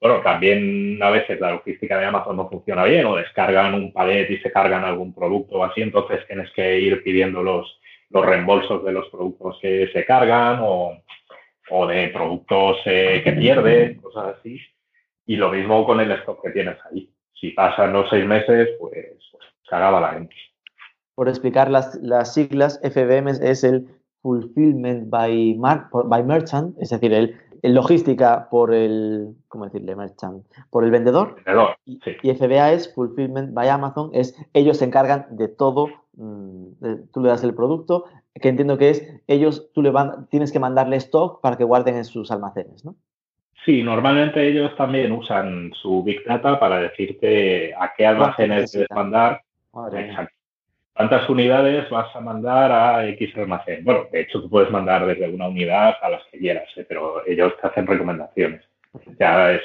[0.00, 4.30] bueno, también a veces la logística de Amazon no funciona bien o descargan un palet
[4.30, 8.82] y se cargan algún producto o así, entonces tienes que ir pidiendo los, los reembolsos
[8.82, 10.96] de los productos que se cargan o,
[11.86, 14.58] de productos eh, que pierden, cosas así.
[15.26, 17.08] Y lo mismo con el stock que tienes ahí.
[17.40, 20.34] Si pasan los seis meses, pues, pues cagaba la gente.
[21.14, 23.88] Por explicar las, las siglas, FBM es el
[24.22, 25.58] Fulfillment by,
[26.04, 27.34] by Merchant, es decir, el
[27.74, 29.96] logística por el, ¿cómo decirle?
[29.96, 31.36] Merchant, por el vendedor.
[31.84, 31.98] y,
[32.34, 36.66] FBA es Fulfillment by Amazon, es ellos se encargan de todo, mm,
[37.12, 40.58] tú le das el producto, que entiendo que es ellos, tú le van, tienes que
[40.58, 42.94] mandarle stock para que guarden en sus almacenes, ¿no?
[43.64, 49.42] Sí, normalmente ellos también usan su Big Data para decirte a qué almacenes debes mandar.
[49.92, 50.34] Exacto
[51.00, 53.82] ¿Cuántas unidades vas a mandar a X almacén?
[53.84, 56.84] Bueno, de hecho, tú puedes mandar desde una unidad a las que quieras, ¿eh?
[56.86, 58.62] pero ellos te hacen recomendaciones.
[59.18, 59.62] Ya es,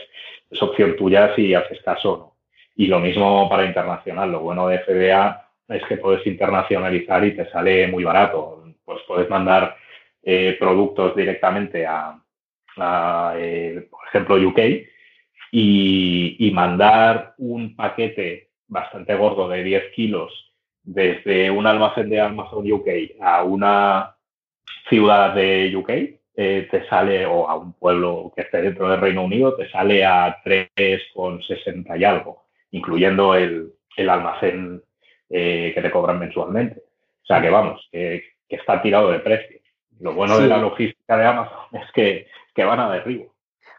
[0.62, 2.36] opción tuya si haces caso o no.
[2.78, 4.32] Y lo mismo para internacional.
[4.32, 8.64] Lo bueno de FDA es que puedes internacionalizar y te sale muy barato.
[8.86, 9.76] Pues puedes mandar
[10.24, 12.18] eh, productos directamente a,
[12.78, 14.60] eh, por ejemplo, UK
[15.52, 22.88] y, mandar un paquete bastante gordo de 10 kilos desde un almacén de Amazon UK
[23.22, 24.16] a una
[24.88, 25.90] ciudad de UK,
[26.38, 30.06] eh, te sale, o a un pueblo que esté dentro del Reino Unido, te sale
[30.06, 34.82] a 3,60 y algo, incluyendo el, almacén
[35.30, 36.82] eh, que te cobran mensualmente.
[37.24, 39.60] O sea que vamos, que, está tirado de precio.
[40.00, 43.36] Lo bueno de la logística de Amazon es que, que van a derribo.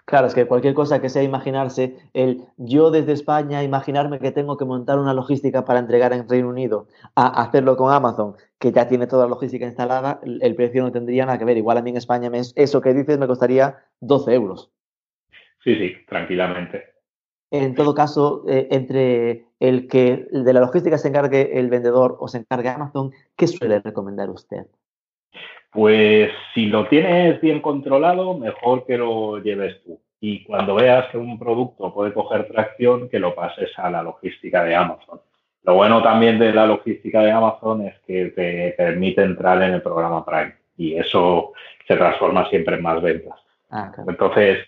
[0.06, 4.56] Claro, es que cualquier cosa que sea imaginarse, el yo desde España imaginarme que tengo
[4.56, 8.86] que montar una logística para entregar en Reino Unido, a hacerlo con Amazon, que ya
[8.86, 11.56] tiene toda la logística instalada, el precio no tendría nada que ver.
[11.56, 14.70] Igual a mí en España eso que dices me costaría 12 euros.
[15.64, 16.84] Sí, sí, tranquilamente.
[17.50, 22.28] En todo caso, eh, entre el que de la logística se encargue el vendedor o
[22.28, 24.66] se encargue Amazon, ¿qué suele recomendar usted?
[25.76, 30.00] Pues si lo tienes bien controlado, mejor que lo lleves tú.
[30.22, 34.64] Y cuando veas que un producto puede coger tracción, que lo pases a la logística
[34.64, 35.20] de Amazon.
[35.64, 39.82] Lo bueno también de la logística de Amazon es que te permite entrar en el
[39.82, 41.52] programa Prime y eso
[41.86, 43.38] se transforma siempre en más ventas.
[43.70, 44.66] Ah, Entonces,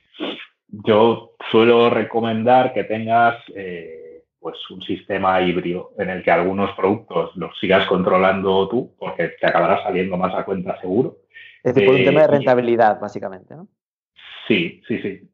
[0.68, 4.07] yo suelo recomendar que tengas eh,
[4.48, 9.46] pues un sistema híbrido en el que algunos productos los sigas controlando tú, porque te
[9.46, 11.18] acabará saliendo más a cuenta seguro.
[11.62, 13.68] Es decir, por un tema de eh, rentabilidad, básicamente, ¿no?
[14.46, 15.28] Sí, sí, sí.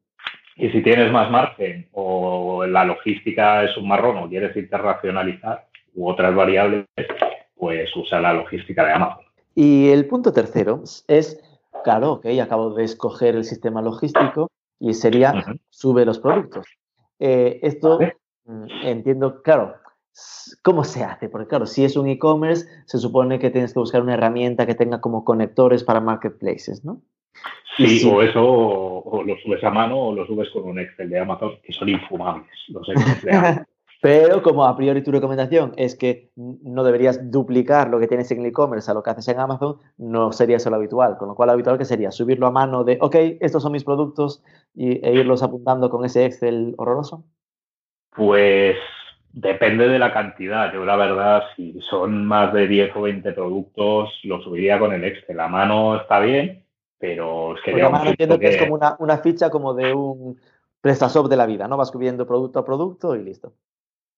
[0.57, 6.09] Y si tienes más margen o la logística es un marrón o quieres internacionalizar u
[6.09, 6.85] otras variables,
[7.55, 9.23] pues usa la logística de Amazon.
[9.55, 11.41] Y el punto tercero es,
[11.85, 16.67] claro, ok, acabo de escoger el sistema logístico y sería sube los productos.
[17.17, 17.97] Eh, esto
[18.83, 19.75] entiendo, claro,
[20.61, 21.29] ¿cómo se hace?
[21.29, 24.75] Porque claro, si es un e-commerce, se supone que tienes que buscar una herramienta que
[24.75, 27.01] tenga como conectores para marketplaces, ¿no?
[27.77, 31.19] Sí, o eso, o, lo subes a mano o lo subes con un Excel de
[31.19, 33.65] Amazon, que son infumables los Excel
[34.01, 38.39] Pero como a priori tu recomendación es que no deberías duplicar lo que tienes en
[38.39, 41.17] el e-commerce a lo que haces en Amazon, no sería eso lo habitual.
[41.17, 43.83] Con lo cual, lo habitual que sería subirlo a mano de, ok, estos son mis
[43.83, 47.25] productos y, e irlos apuntando con ese Excel horroroso.
[48.15, 48.77] Pues
[49.33, 50.73] depende de la cantidad.
[50.73, 55.03] Yo la verdad, si son más de 10 o 20 productos, lo subiría con el
[55.03, 55.37] Excel.
[55.37, 56.63] La mano está bien,
[56.97, 57.73] pero es que...
[57.73, 58.47] la mano entiendo que...
[58.47, 60.39] es como una, una ficha como de un
[60.81, 61.77] PrestaShop de la vida, ¿no?
[61.77, 63.53] Vas subiendo producto a producto y listo.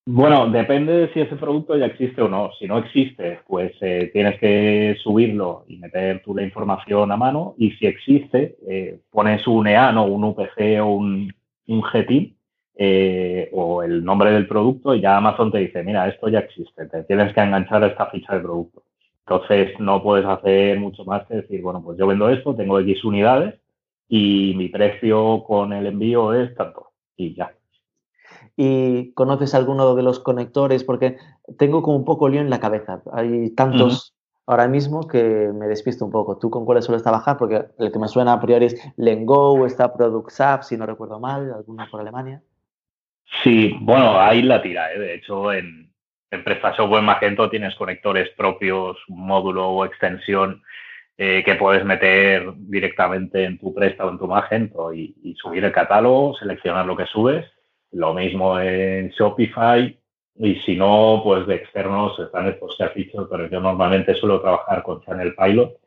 [0.10, 2.51] Bueno, depende de si ese producto ya existe o no.
[2.57, 7.55] Si no existe, pues eh, tienes que subirlo y meter tú la información a mano.
[7.57, 11.33] Y si existe, eh, pones un EAN o un UPC o un,
[11.67, 12.37] un GTIM
[12.77, 16.85] eh, o el nombre del producto y ya Amazon te dice, mira, esto ya existe,
[16.85, 18.83] te tienes que enganchar a esta ficha de producto.
[19.25, 23.03] Entonces no puedes hacer mucho más que decir, bueno, pues yo vendo esto, tengo X
[23.03, 23.55] unidades
[24.07, 27.51] y mi precio con el envío es tanto y ya
[28.57, 31.17] y conoces alguno de los conectores, porque
[31.57, 33.03] tengo como un poco lío en la cabeza.
[33.13, 34.15] Hay tantos
[34.47, 36.37] ahora mismo que me despisto un poco.
[36.37, 37.37] ¿Tú con cuáles sueles trabajar?
[37.37, 41.53] Porque el que me suena a priori es Lengo, está ProductSap, si no recuerdo mal,
[41.53, 42.41] alguna por Alemania.
[43.43, 44.93] Sí, bueno, ahí la tira.
[44.93, 44.99] ¿eh?
[44.99, 45.91] De hecho, en,
[46.31, 50.63] en PrestaShop o en Magento tienes conectores propios, un módulo o extensión
[51.17, 55.65] eh, que puedes meter directamente en tu Presta o en tu Magento y, y subir
[55.65, 57.45] el catálogo, seleccionar lo que subes
[57.91, 59.97] lo mismo en Shopify
[60.39, 64.41] y si no, pues de externos están estos que has dicho, pero yo normalmente suelo
[64.41, 65.77] trabajar con Channel Pilot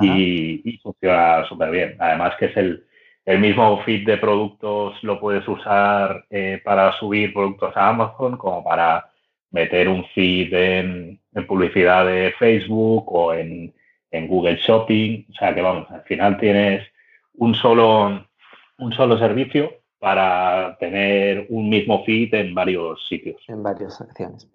[0.00, 1.96] y, funciona súper bien.
[1.98, 2.86] Además que es el,
[3.26, 9.08] mismo feed de productos, lo puedes usar eh, para subir productos a Amazon como para
[9.50, 13.72] meter un feed en, publicidad de Facebook o en,
[14.10, 15.26] en, Google Shopping.
[15.30, 16.86] O sea que vamos, al final tienes
[17.34, 18.26] un solo,
[18.78, 23.40] un solo servicio para tener un mismo feed en varios sitios.
[23.46, 24.48] En varias acciones.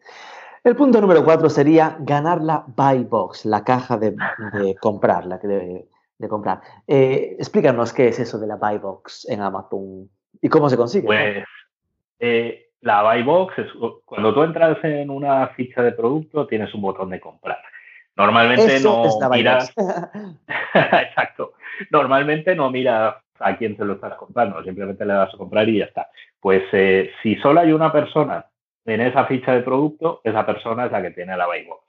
[0.67, 4.13] El punto número cuatro sería ganar la buy box, la caja de,
[4.82, 5.86] comprar, la que
[6.17, 6.62] de, comprar.
[6.88, 10.10] Eh, explícanos qué es eso de la buy box en Amazon
[10.41, 11.06] y cómo se consigue.
[11.06, 11.43] Pues
[12.19, 13.67] eh, la buy box es
[14.06, 17.60] cuando tú entras en una ficha de producto tienes un botón de comprar.
[18.15, 19.71] Normalmente no miras.
[20.73, 21.53] Exacto.
[21.91, 25.80] Normalmente no miras a quién se lo estás comprando, simplemente le das a comprar y
[25.80, 26.10] ya está.
[26.39, 28.45] Pues eh, si solo hay una persona
[28.86, 31.84] en esa ficha de producto, esa persona es la que tiene la buy box.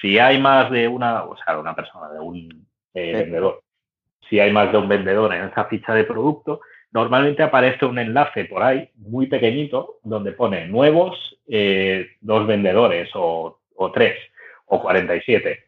[0.00, 3.62] Si hay más de una, o sea, una persona, de un eh, vendedor,
[4.28, 6.60] si hay más de un vendedor en esa ficha de producto,
[6.92, 13.58] normalmente aparece un enlace por ahí muy pequeñito donde pone nuevos eh, dos vendedores o,
[13.76, 14.16] o tres
[14.66, 15.64] o 47.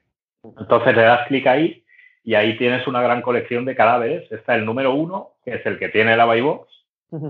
[0.59, 1.85] Entonces le das clic ahí
[2.23, 4.31] y ahí tienes una gran colección de cadáveres.
[4.33, 6.69] Está el número uno, que es el que tiene la buy box,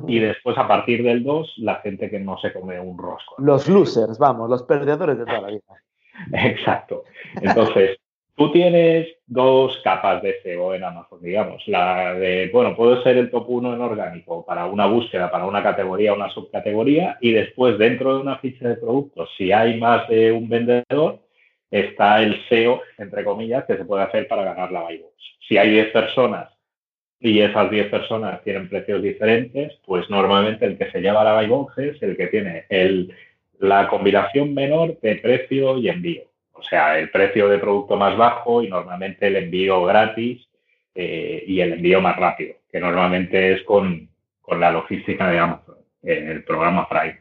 [0.07, 3.35] y después a partir del dos, la gente que no se come un rosco.
[3.39, 5.61] Los losers, vamos, los perdedores de toda la vida.
[6.33, 7.05] Exacto.
[7.43, 7.99] Entonces,
[8.37, 11.63] tú tienes dos capas de SEO en Amazon, digamos.
[11.67, 15.63] La de, bueno, puedo ser el top uno en orgánico para una búsqueda, para una
[15.63, 20.33] categoría, una subcategoría, y después dentro de una ficha de productos, si hay más de
[20.33, 21.21] un vendedor,
[21.71, 25.15] está el SEO, entre comillas, que se puede hacer para ganar la buy box.
[25.49, 26.51] Si hay 10 personas
[27.21, 31.47] y esas 10 personas tienen precios diferentes, pues normalmente el que se lleva la buy
[31.47, 32.67] box es el que tiene
[33.59, 36.34] la combinación menor de precio y envío.
[36.55, 40.49] O sea, el precio de producto más bajo y normalmente el envío gratis
[40.95, 44.09] eh, y el envío más rápido, que normalmente es con,
[44.41, 47.21] con la logística de Amazon, en el programa Prime.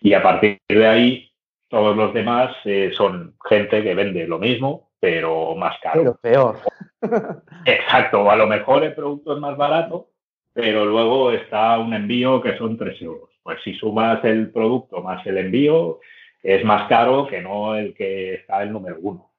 [0.00, 1.32] Y a partir de ahí,
[1.68, 6.00] todos los demás eh, son gente que vende lo mismo, pero más caro.
[6.00, 6.58] Pero peor.
[7.64, 10.08] Exacto, a lo mejor el producto es más barato,
[10.52, 13.30] pero luego está un envío que son 3 euros.
[13.42, 16.00] Pues si sumas el producto más el envío,
[16.44, 19.30] es más caro que no el que está el número uno.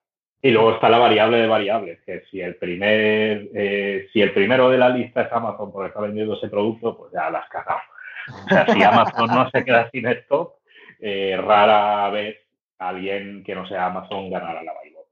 [0.41, 4.69] Y luego está la variable de variables, que si el primer, eh, si el primero
[4.69, 7.79] de la lista es Amazon porque está vendiendo ese producto, pues ya las has cagado.
[8.27, 10.53] O sea, si Amazon no se queda sin stock,
[10.99, 12.37] eh, rara vez
[12.79, 15.07] alguien que no sea Amazon ganará la buy box.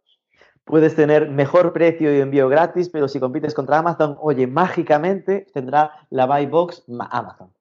[0.65, 5.91] Puedes tener mejor precio y envío gratis, pero si compites contra Amazon, oye, mágicamente tendrá
[6.09, 7.53] la buy box Amazon.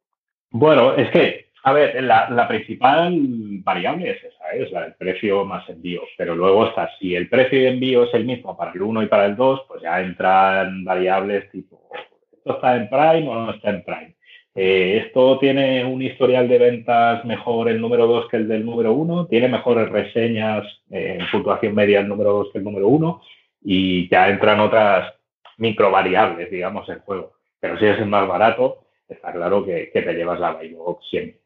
[0.51, 3.17] Bueno, es que, a ver, la, principal
[3.63, 4.65] variable es esa, ¿eh?
[4.65, 8.15] es la del precio más envío, pero luego está, si el precio de envío es
[8.15, 11.89] el mismo para el 1 y para el 2, pues ya entran variables tipo,
[12.33, 14.15] ¿esto está en Prime o no está en Prime?
[14.55, 18.93] Eh, esto tiene un historial de ventas mejor el número 2 que el del número
[18.93, 23.23] 1, tiene mejores reseñas eh, en puntuación media el número 2 que el número 1
[23.65, 25.15] y ya entran otras
[25.57, 27.35] micro variables, digamos, en juego.
[27.61, 31.42] Pero si es el más barato, está claro que, te llevas la buy box siempre.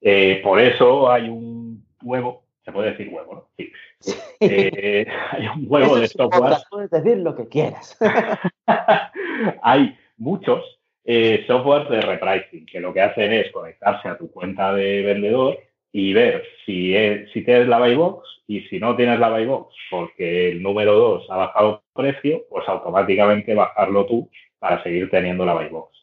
[0.00, 3.48] Eh, por eso hay un huevo, se puede decir huevo, ¿no?
[3.56, 3.72] Sí.
[4.40, 6.58] Eh, hay un huevo de software.
[6.70, 7.96] Puedes decir lo que quieras.
[9.62, 10.62] hay muchos
[11.04, 15.58] eh, software de repricing que lo que hacen es conectarse a tu cuenta de vendedor
[15.92, 16.94] y ver si,
[17.32, 20.94] si tienes la buy box y si no tienes la buy box porque el número
[20.94, 25.95] 2 ha bajado precio, pues automáticamente bajarlo tú para seguir teniendo la buy box.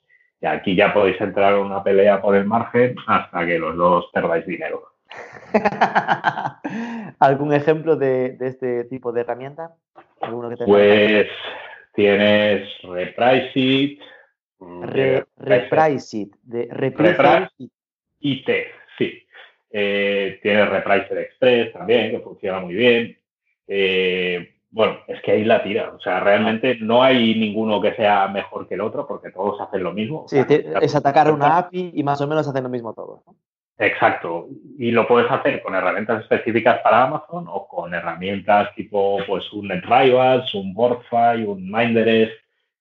[0.43, 4.09] Y aquí ya podéis entrar en una pelea por el margen hasta que los dos
[4.11, 4.91] perdáis dinero.
[7.19, 9.71] ¿Algún ejemplo de, este tipo de herramienta?
[10.65, 11.27] pues
[11.93, 13.99] tienes Reprice
[14.59, 17.69] Re, Reprice de Reprice
[18.19, 18.49] IT,
[18.97, 19.25] sí.
[19.71, 23.17] Eh, tiene Repricer Express también, que funciona muy bien.
[23.65, 25.93] Eh, bueno, es que ahí la tira.
[25.95, 29.83] O sea, realmente no hay ninguno que sea mejor que el otro porque todos hacen
[29.83, 30.25] lo mismo.
[30.27, 33.21] Sí, es atacar una API y más o menos hacen lo mismo todos.
[33.77, 34.47] Exacto.
[34.79, 39.67] Y lo puedes hacer con herramientas específicas para Amazon o con herramientas tipo pues un
[39.67, 42.31] NetRivals, un BoardFi, un Minderes,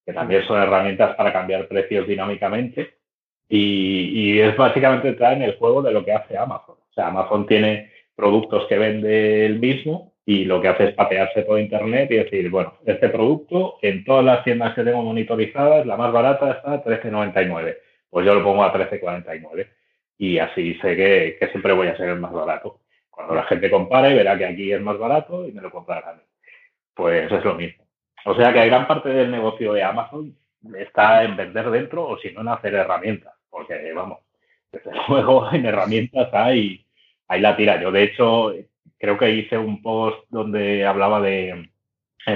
[0.06, 2.94] que también son herramientas para cambiar precios dinámicamente.
[3.50, 6.76] Y, y es básicamente entrar en el juego de lo que hace Amazon.
[6.90, 11.42] O sea, Amazon tiene productos que vende el mismo y lo que hace es patearse
[11.42, 15.96] todo Internet y decir, bueno, este producto en todas las tiendas que tengo monitorizadas, la
[15.96, 17.76] más barata está a 13,99.
[18.08, 19.66] Pues yo lo pongo a 13,49
[20.18, 22.80] y así sé que, siempre voy a ser el más barato.
[23.10, 26.22] Cuando la gente compare verá que aquí es más barato y me lo comprará a.
[26.94, 27.84] Pues es lo mismo.
[28.24, 30.36] O sea que gran parte del negocio de Amazon
[30.78, 33.34] está en vender dentro o si no en hacer herramientas.
[33.50, 34.20] Porque, vamos,
[34.70, 36.86] desde luego en herramientas hay,
[37.26, 37.80] hay la tira.
[37.80, 38.52] Yo, de hecho,
[39.02, 41.68] creo que hice un post donde hablaba de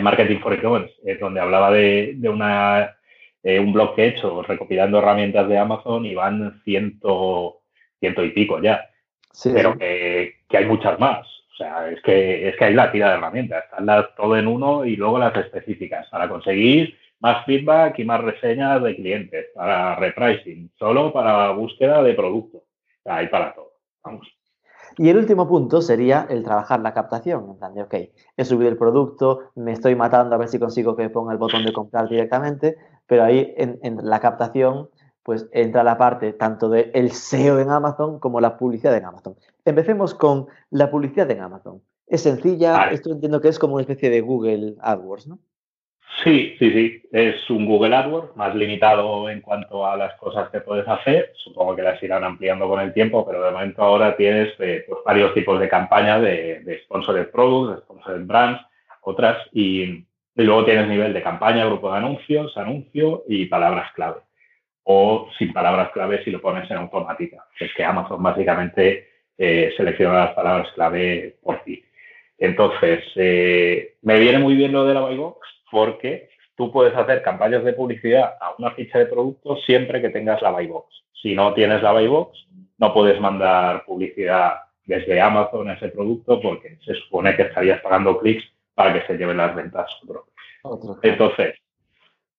[0.03, 2.97] Marketing for E-Commerce, eh, donde hablaba de, una,
[3.45, 7.61] eh, un blog que he hecho recopilando herramientas de Amazon y van ciento,
[8.01, 8.85] ciento y pico ya.
[9.45, 11.25] pero Que, hay muchas más.
[11.53, 13.65] O sea, es que, es que hay la tira de herramientas.
[13.65, 18.21] Están las todo en uno y luego las específicas para conseguir más feedback y más
[18.23, 22.65] reseñas de clientes, para repricing, solo para búsqueda de producto.
[23.05, 23.71] hay para todo.
[24.03, 24.27] Vamos.
[24.99, 27.51] Y el último punto sería el trabajar la captación.
[27.51, 27.95] En plan de, ok,
[28.37, 31.65] he subido el producto, me estoy matando a ver si consigo que ponga el botón
[31.65, 32.77] de comprar directamente,
[33.07, 34.89] pero ahí en, la captación
[35.23, 39.35] pues entra la parte tanto del el SEO en Amazon como la publicidad en Amazon.
[39.65, 41.83] Empecemos con la publicidad en Amazon.
[42.07, 45.41] Es sencilla, esto entiendo que es como una especie de Google AdWords, ¿no?
[46.23, 47.03] Sí, sí, sí.
[47.13, 51.33] Es un Google AdWords más limitado en cuanto a las cosas que puedes hacer.
[51.37, 55.01] Supongo que las irán ampliando con el tiempo, pero de momento ahora tienes eh, pues,
[55.05, 58.61] varios tipos de campañas de, de sponsored products, de sponsored brands,
[59.03, 60.05] otras, y,
[60.35, 64.21] luego tienes nivel de campaña, grupo de anuncios, anuncio y palabras clave.
[64.85, 67.47] O sin palabras clave si lo pones en automática.
[67.59, 71.83] Es que Amazon básicamente eh, selecciona las palabras clave por ti.
[72.39, 77.23] Entonces, eh, me viene muy bien lo de la Buy Box porque tú puedes hacer
[77.23, 81.05] campañas de publicidad a una ficha de producto siempre que tengas la buy box.
[81.23, 82.47] Si no tienes la buy box,
[82.79, 84.55] no puedes mandar publicidad
[84.85, 88.45] desde Amazon a ese producto porque se supone que estarías pagando clics
[88.75, 89.91] para que se lleven las ventas.
[91.03, 91.57] Entonces,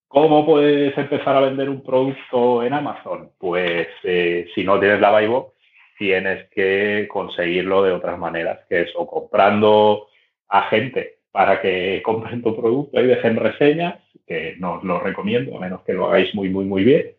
[0.07, 3.31] ¿cómo puedes empezar a vender un producto en Amazon?
[3.37, 5.53] Pues eh, si no tienes la buy box,
[5.97, 10.07] tienes que conseguirlo de otras maneras, que es o comprando
[10.49, 15.55] a gente para que compren tu producto y dejen reseñas, que no os lo recomiendo,
[15.55, 17.11] a menos que lo hagáis muy, muy, muy bien,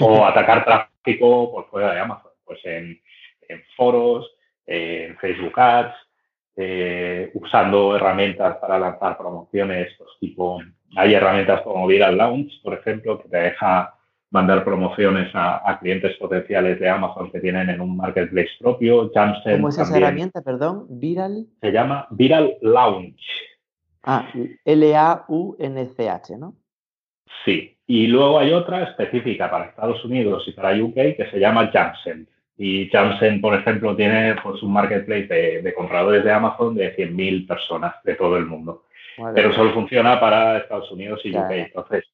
[0.00, 2.98] o atacar tráfico por fuera de Amazon, pues en,
[3.76, 4.34] foros,
[4.64, 5.94] en Facebook Ads,
[6.56, 10.62] eh, usando herramientas para lanzar promociones, pues tipo,
[10.96, 13.92] hay herramientas como Viral Launch, por ejemplo, que te deja
[14.34, 19.08] mandar promociones a, clientes potenciales de Amazon que tienen en un marketplace propio.
[19.12, 20.86] ¿Cómo es esa herramienta, perdón?
[20.88, 21.46] Viral.
[21.60, 23.22] Se llama Viral Launch.
[24.02, 24.26] Ah,
[24.64, 26.56] L-A-U-N-C-H, ¿no?
[27.44, 27.76] Sí.
[27.86, 32.26] Y luego hay otra específica para Estados Unidos y para UK que se llama Jamsen.
[32.58, 35.28] Y Jamsen, por ejemplo, tiene pues, un marketplace
[35.62, 38.82] de, compradores de Amazon de 100.000 personas de todo el mundo.
[39.32, 41.50] Pero solo funciona para Estados Unidos y UK.
[41.50, 42.04] Entonces,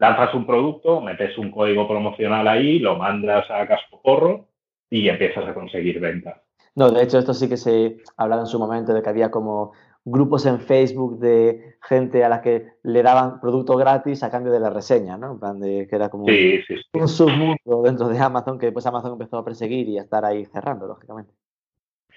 [0.00, 4.48] lanzas un producto, metes un código promocional ahí, lo mandas a casco
[4.88, 6.40] y empiezas a conseguir ventas.
[6.74, 9.72] No, de hecho, esto sí que se hablaba en su momento de que había como
[10.04, 14.60] grupos en Facebook de gente a la que le daban producto gratis a cambio de
[14.60, 15.32] la reseña, ¿no?
[15.32, 19.38] En plan de que era como un submundo dentro de Amazon que después Amazon empezó
[19.38, 21.34] a perseguir y a estar ahí cerrando, lógicamente.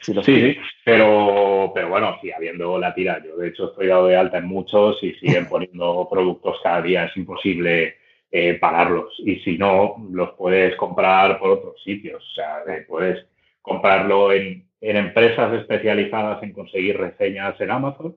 [0.03, 3.23] Sí, sí, pero, pero bueno, sí, habiendo la tira.
[3.23, 7.05] Yo, de hecho, estoy dado de alta en muchos y siguen poniendo productos cada día.
[7.05, 7.95] Es imposible
[8.31, 9.13] eh, pararlos.
[9.19, 12.23] Y si no, los puedes comprar por otros sitios.
[12.23, 13.25] O sea, eh, puedes
[13.61, 18.15] comprarlo en, en empresas especializadas en conseguir reseñas en Amazon.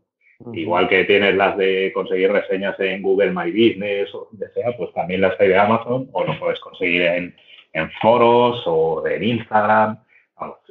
[0.52, 4.92] Igual que tienes las de conseguir reseñas en Google My Business o donde sea, pues
[4.92, 7.34] también las hay de Amazon o lo puedes conseguir en,
[7.72, 9.98] en foros o en Instagram.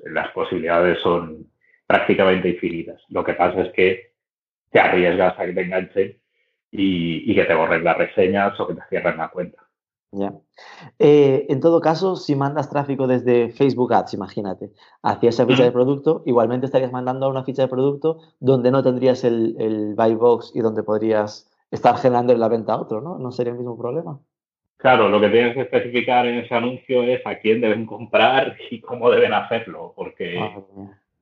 [0.05, 1.47] Las posibilidades son
[1.87, 3.01] prácticamente infinitas.
[3.09, 4.13] Lo que pasa es que
[4.71, 6.19] te arriesgas a que te enganchen
[6.71, 9.65] y, y que te borren las reseñas o que te cierren la cuenta.
[10.11, 10.33] Ya.
[10.97, 14.71] Eh, en todo caso, si mandas tráfico desde Facebook Ads, imagínate,
[15.03, 18.81] hacia esa ficha de producto, igualmente estarías mandando a una ficha de producto donde no
[18.81, 23.17] tendrías el, el buy box y donde podrías estar generando la venta a otro, ¿no?
[23.17, 24.19] ¿No sería el mismo problema?
[24.77, 28.81] Claro, lo que tienes que especificar en ese anuncio es a quién deben comprar y
[28.81, 30.61] cómo deben hacerlo, porque ah,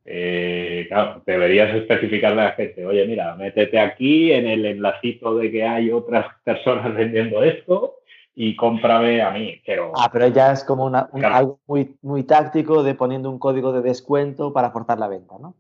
[0.06, 5.52] eh, claro, deberías especificarle a la gente, oye, mira, métete aquí en el enlacito de
[5.52, 8.00] que hay otras personas vendiendo esto
[8.36, 9.62] y cómprame a mí.
[9.66, 13.72] Pero, ah, pero ya es como una, algo muy, muy táctico de poniendo un código
[13.72, 15.56] de descuento para aportar la venta, ¿no?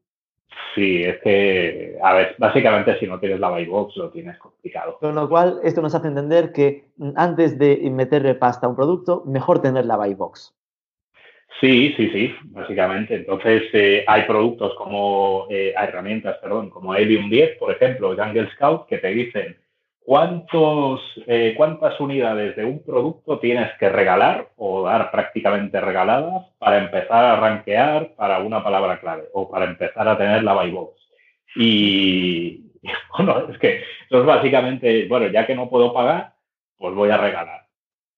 [0.76, 4.97] Sí, es que, a ver, básicamente si no tienes la buy box lo tienes complicado.
[4.99, 9.24] Con lo cual, esto nos hace entender que antes de meterle pasta a un producto,
[9.26, 10.55] mejor tener la buy box.
[11.61, 13.15] Sí, sí, sí, básicamente.
[13.15, 18.88] Entonces, eh, hay productos como, eh, herramientas, perdón, como Helium 10, por ejemplo, Jungle Scout,
[18.88, 19.55] que te dicen
[20.06, 26.78] ¿cuántos, eh, ¿cuántas unidades de un producto tienes que regalar o dar prácticamente regaladas para
[26.78, 31.01] empezar a rankear para una palabra clave o para empezar a tener la buy box?
[31.56, 32.72] Y
[33.18, 36.34] bueno, es que eso es básicamente, bueno, ya que no puedo pagar,
[36.78, 37.64] pues voy a regalar.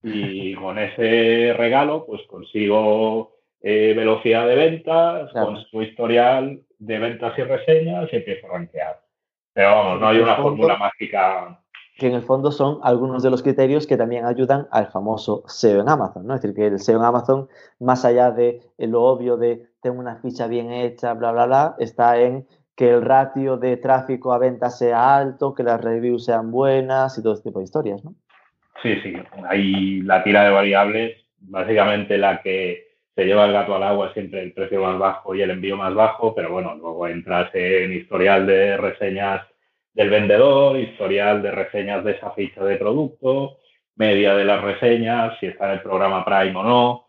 [0.03, 7.37] Y con ese regalo, pues consigo eh, velocidad de ventas, con su historial de ventas
[7.37, 8.99] y reseñas y empiezo a rankear.
[9.53, 11.59] Pero vamos, no hay una fórmula mágica
[11.97, 15.81] que en el fondo son algunos de los criterios que también ayudan al famoso SEO
[15.81, 16.35] en Amazon, ¿no?
[16.35, 17.47] Es decir, que el SEO en Amazon,
[17.79, 22.19] más allá de lo obvio de tengo una ficha bien hecha, bla, bla, bla, está
[22.19, 27.17] en que el ratio de tráfico a venta sea alto, que las reviews sean buenas
[27.17, 28.13] y todo este tipo de historias, ¿no?
[28.81, 29.13] Sí, sí,
[29.47, 32.85] hay la tira de variables, básicamente la que
[33.15, 35.93] se lleva el gato al agua siempre el precio más bajo y el envío más
[35.93, 39.47] bajo, pero bueno, luego entras en historial de reseñas
[39.95, 43.59] del vendedor, historial de reseñas de esa ficha de producto,
[43.95, 47.05] media de las reseñas, si está en el programa Prime o no,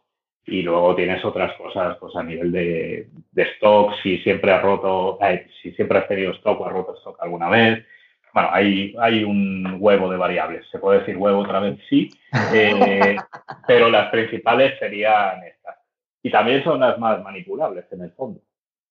[0.46, 5.48] y luego tienes otras cosas pues a nivel de, stock, si siempre has roto, eh,
[5.60, 7.84] si siempre has tenido stock o has roto stock alguna vez.
[8.32, 10.64] Bueno, hay, hay un huevo de variables.
[10.70, 12.08] Se puede decir huevo otra vez, sí,
[12.54, 13.16] eh,
[13.66, 15.76] pero las principales serían estas.
[16.22, 18.40] Y también son las más manipulables en el fondo.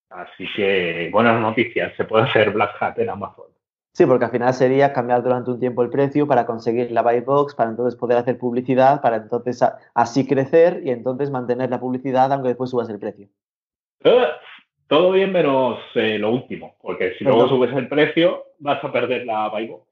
[0.10, 3.55] Así que buenas noticias, se puede hacer Black Hat en Amazon.
[3.96, 7.22] Sí, porque al final sería cambiar durante un tiempo el precio para conseguir la buy
[7.22, 12.30] box, para entonces poder hacer publicidad, para entonces así crecer y entonces mantener la publicidad
[12.34, 13.30] aunque después subas el precio.
[14.88, 19.26] todo bien menos eh, lo último, porque si luego subes el precio vas a perder
[19.26, 19.88] la buy box.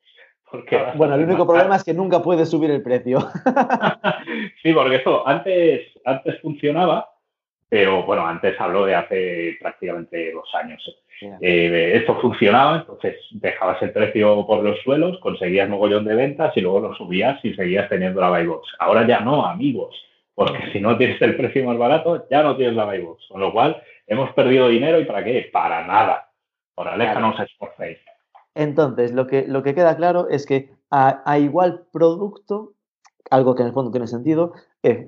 [0.74, 3.20] Ah, bueno, el único problema es que nunca puedes subir el precio.
[4.62, 7.10] sí, porque eso antes, antes funcionaba,
[7.70, 10.84] pero bueno, antes hablo de hace prácticamente dos años.
[11.42, 16.62] Eh, esto funcionaba, entonces dejabas el precio por los suelos, conseguías mogollón de ventas y
[16.62, 18.68] luego lo subías y seguías teniendo la buy box.
[18.80, 19.96] Ahora ya no, amigos,
[20.36, 23.26] porque si no tienes el precio más barato, ya no tienes la buy box.
[23.30, 25.50] Con lo cual, hemos perdido dinero y ¿para qué?
[25.52, 26.30] Para nada.
[26.76, 28.00] Por Alexa no os esforcéis.
[28.56, 32.74] Entonces, lo que, lo que queda claro es que a, igual producto,
[33.32, 34.54] algo que en el fondo tiene sentido,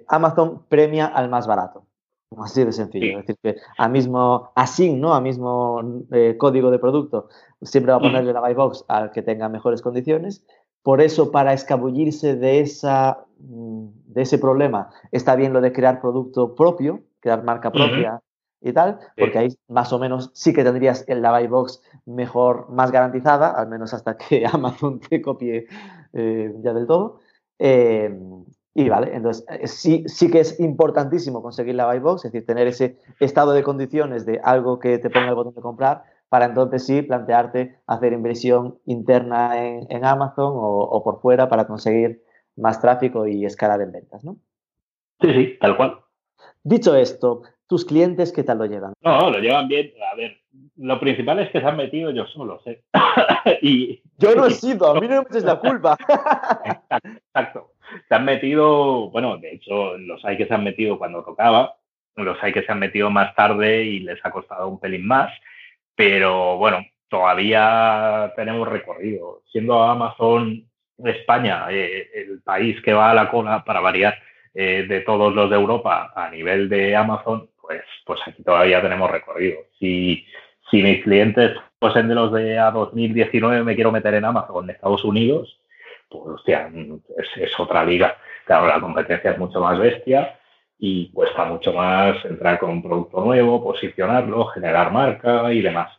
[0.07, 1.84] Amazon premia al más barato.
[2.37, 3.19] Así de sencillo.
[3.19, 5.13] Es decir, que a mismo así, ¿no?
[5.13, 7.29] A mismo eh, código de producto,
[7.61, 10.45] siempre va a ponerle la buy box al que tenga mejores condiciones.
[10.83, 16.01] Por eso, para escabullirse de, esa, mm, de ese problema, está bien lo de crear
[16.01, 18.21] producto propio, crear marca propia
[18.61, 22.91] y tal, porque ahí más o menos sí que tendrías la buy box mejor, más
[22.91, 25.67] garantizada, al menos hasta que Amazon te copie
[26.13, 27.19] eh, ya del todo.
[27.57, 28.19] Eh,
[28.77, 32.45] y vale, entonces eh, sí, sí que es importantísimo conseguir la buy box, es decir,
[32.45, 36.47] tener ese estado de condiciones de algo que te ponga el botón de comprar, para
[36.47, 42.21] entonces sí plantearte hacer inversión interna en, Amazon o, por fuera para conseguir
[42.57, 44.35] más tráfico y escalar en ventas, ¿no?
[45.21, 45.99] Sí, sí, tal cual.
[46.61, 48.91] Dicho esto, ¿tus clientes qué tal lo llevan?
[49.01, 49.93] No, lo llevan bien.
[50.11, 50.37] A ver,
[50.75, 52.83] lo principal es que se han metido yo solos, ¿eh?
[53.61, 54.01] y...
[54.17, 55.97] Yo no he sido, a mí no me eches la culpa.
[56.99, 57.74] exacto
[58.07, 61.75] se han metido, bueno, de hecho, los hay que se han metido cuando tocaba,
[62.15, 65.31] los hay que se han metido más tarde y les ha costado un pelín más,
[65.95, 69.41] pero bueno, todavía tenemos recorrido.
[69.51, 70.65] Siendo Amazon
[71.03, 74.17] España eh, el país que va a la cola, para variar,
[74.53, 79.11] eh, de todos los de Europa a nivel de Amazon, pues, pues aquí todavía tenemos
[79.11, 79.59] recorrido.
[79.79, 80.25] Si,
[80.71, 84.73] si mis clientes fuesen de los de a 2019 me quiero meter en Amazon de
[84.73, 85.59] Estados Unidos,
[86.09, 86.71] pues hostia,
[87.17, 88.15] es, es otra liga.
[88.45, 90.39] Claro, la competencia es mucho más bestia
[90.77, 95.91] y cuesta mucho más entrar con un producto nuevo, posicionarlo, generar marca y demás.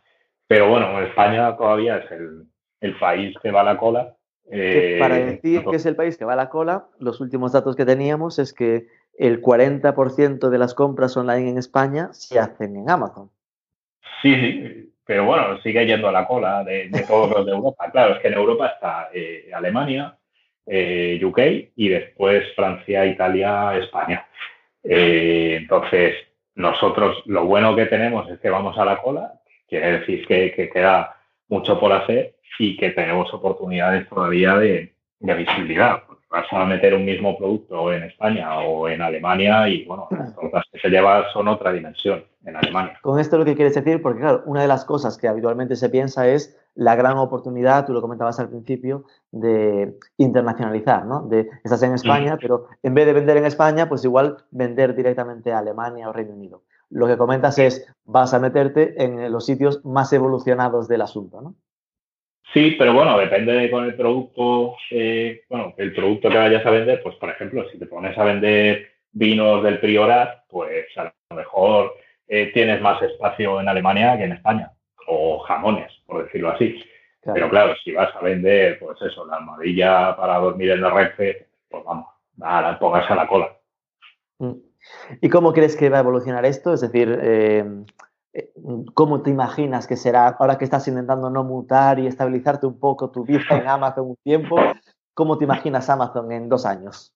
[0.47, 2.45] Pero bueno, España todavía es el,
[2.81, 4.15] el país que va a la cola.
[4.49, 7.75] Eh, para decir que es el país que va a la cola, los últimos datos
[7.75, 8.87] que teníamos es que
[9.17, 13.29] el 40% de las compras online en España se hacen en Amazon.
[14.21, 17.89] Sí, sí, pero bueno, sigue yendo a la cola de, todos los de Europa.
[17.91, 20.15] Claro, es que en Europa está eh, Alemania,
[20.65, 21.39] eh, UK
[21.75, 24.27] y después Francia, Italia, España.
[24.83, 26.15] entonces,
[26.55, 29.33] nosotros lo bueno que tenemos es que vamos a la cola,
[29.67, 31.17] quiere decir que queda
[31.49, 36.03] mucho por hacer y que tenemos oportunidades todavía de, visibilidad.
[36.29, 40.63] Vas a meter un mismo producto en España o en Alemania y, bueno, las cosas
[40.71, 42.99] que se lleva son otra dimensión en Alemania.
[43.01, 45.89] Con esto lo que quieres decir, porque claro, una de las cosas que habitualmente se
[45.89, 51.21] piensa es la gran oportunidad, tú lo comentabas al principio, de internacionalizar, ¿no?
[51.21, 55.51] De, estás en España, pero en vez de vender en España, pues igual vender directamente
[55.51, 56.61] a Alemania o Reino Unido.
[56.89, 61.55] Lo que comentas es, vas a meterte en los sitios más evolucionados del asunto, ¿no?
[62.53, 66.71] Sí, pero bueno, depende de con el producto, eh, bueno, el producto que vayas a
[66.71, 71.35] vender, pues por ejemplo, si te pones a vender vinos del Priorat, pues a lo
[71.35, 71.95] mejor
[72.27, 74.71] eh, tienes más espacio en Alemania que en España,
[75.07, 76.81] o jamones, por decirlo así.
[77.33, 81.35] Pero claro, si vas a vender, pues eso, la armadilla para dormir en la red,
[81.69, 83.57] pues vamos, nada, póngase a la cola.
[84.39, 84.53] Mm.
[85.21, 86.73] ¿Y cómo crees que va a evolucionar esto?
[86.73, 87.65] Es decir, eh,
[88.93, 93.09] ¿Cómo te imaginas que será ahora que estás intentando no mutar y estabilizarte un poco
[93.09, 94.57] tu vida en Amazon un tiempo?
[95.13, 97.13] ¿Cómo te imaginas Amazon en dos años?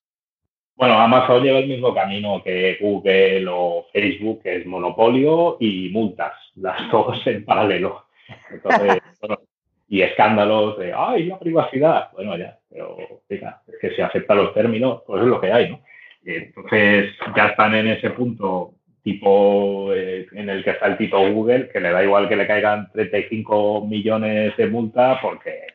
[0.74, 6.32] Bueno, Amazon lleva el mismo camino que Google o Facebook, que es monopolio y multas,
[6.56, 8.06] las dos en paralelo.
[9.88, 12.10] y escándalos de, ¡ay, la privacidad!
[12.14, 12.96] Bueno, ya, pero
[13.28, 15.80] es que si acepta los términos, pues es lo que hay, ¿no?
[16.24, 21.68] Entonces ya están en ese punto tipo eh, en el que está el tipo Google,
[21.68, 25.66] que le da igual que le caigan 35 millones de multa porque,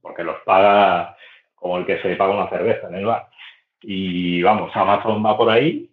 [0.00, 1.16] porque los paga
[1.54, 3.26] como el que se paga una cerveza en el bar.
[3.82, 5.90] Y vamos, Amazon va por ahí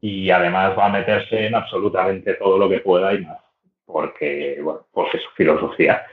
[0.00, 3.38] y además va a meterse en absolutamente todo lo que pueda y más,
[3.86, 6.04] porque, bueno, porque es su filosofía.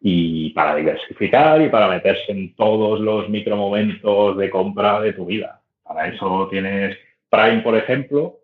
[0.00, 5.62] Y para diversificar y para meterse en todos los micromomentos de compra de tu vida.
[5.82, 6.98] Para eso tienes
[7.30, 8.40] Prime, por ejemplo,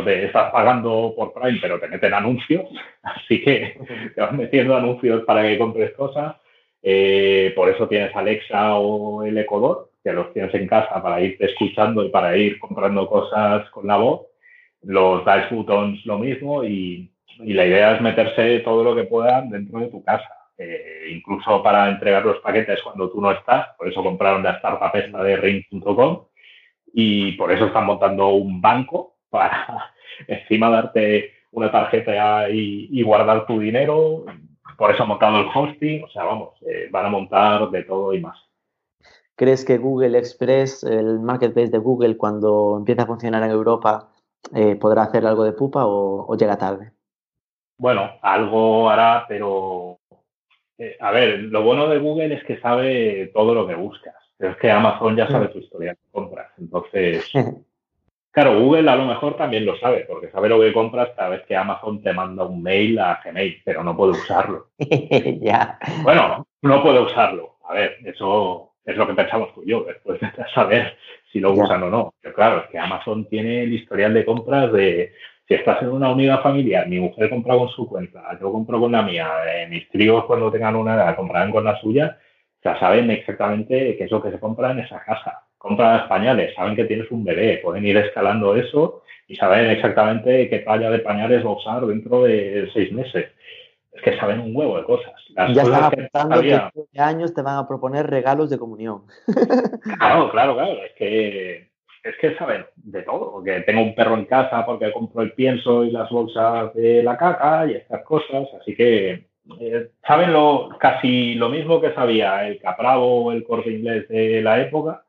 [0.00, 2.68] te estás pagando por Prime, pero te meten anuncios,
[3.02, 3.76] así que
[4.14, 6.36] te vas metiendo anuncios para que compres cosas.
[6.82, 11.46] Eh, por eso tienes Alexa o el Ecodor, que los tienes en casa para irte
[11.46, 14.22] escuchando y para ir comprando cosas con la voz.
[14.82, 19.80] Los Dice Buttons lo mismo y, la idea es meterse todo lo que puedan dentro
[19.80, 20.28] de tu casa.
[20.58, 24.94] Eh, incluso para entregar los paquetes cuando tú no estás, por eso compraron la startup
[24.94, 26.24] esta de ring.com
[26.92, 29.94] y por eso están montando un banco para
[30.28, 34.24] encima darte una tarjeta y, guardar tu dinero.
[34.76, 36.04] Por eso ha montado el hosting.
[36.04, 38.38] O sea, vamos, eh, van a montar de todo y más.
[39.34, 44.10] ¿Crees que Google Express, el marketplace de Google, cuando empiece a funcionar en Europa,
[44.54, 46.92] eh, podrá hacer algo de pupa o, llega tarde?
[47.78, 49.98] Bueno, algo hará, pero
[50.78, 54.14] eh, a ver, lo bueno de Google es que sabe todo lo que buscas.
[54.36, 55.52] Pero es que Amazon ya sabe mm.
[55.52, 56.50] tu historia de compras.
[56.58, 57.24] Entonces,
[58.32, 61.42] Claro, Google a lo mejor también lo sabe, porque sabe lo que compras cada vez
[61.42, 64.68] que Amazon te manda un mail a Gmail, pero no puede usarlo.
[64.78, 65.78] ya.
[66.02, 67.56] Bueno, no puede usarlo.
[67.68, 70.96] A ver, eso es lo que pensamos tú y yo, después de saber
[71.30, 72.14] si lo usan o no.
[72.22, 75.12] Pero claro, es que Amazon tiene el historial de compras de
[75.46, 78.92] si estás en una unidad familiar, mi mujer compra con su cuenta, yo compro con
[78.92, 82.18] la mía, eh, mis tríos cuando tengan una edad comprarán con la suya,
[82.64, 86.74] ya saben exactamente qué es lo que se compra en esa casa compras pañales, saben
[86.74, 91.46] que tienes un bebé, pueden ir escalando eso y saben exactamente qué talla de pañales
[91.46, 93.26] va a usar dentro de seis meses.
[93.92, 95.12] Es que saben un huevo de cosas.
[95.54, 99.02] ya están apuntando que, años te van a proponer regalos de comunión.
[99.98, 100.84] Claro, claro, claro.
[100.84, 101.70] Es que,
[102.02, 103.42] es que saben de todo.
[103.44, 107.16] Que tengo un perro en casa porque compro el pienso y las bolsas de la
[107.16, 108.48] caca y estas cosas.
[108.60, 109.26] Así que
[109.60, 114.40] eh, saben lo, casi lo mismo que sabía el Capravo o el corte inglés de
[114.42, 115.04] la época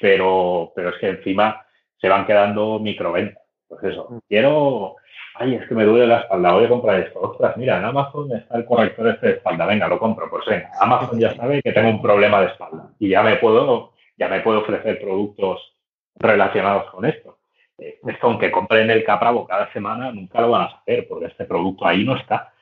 [0.00, 1.64] pero, pero es que encima
[1.98, 3.42] se van quedando microventas.
[3.68, 4.18] Pues eso, mm.
[4.28, 4.96] quiero,
[5.34, 7.20] ay, es que me duele la espalda, voy a comprar esto.
[7.20, 10.30] Ostras, mira, en Amazon está el corrector este de espalda, venga, lo compro.
[10.30, 13.92] Pues venga, Amazon ya sabe que tengo un problema de espalda y ya me puedo,
[14.16, 15.74] ya me puedo ofrecer productos
[16.16, 17.38] relacionados con esto.
[17.78, 21.44] eh, esto aunque compren el Capravo cada semana, nunca lo van a saber, porque este
[21.44, 22.52] producto ahí no está.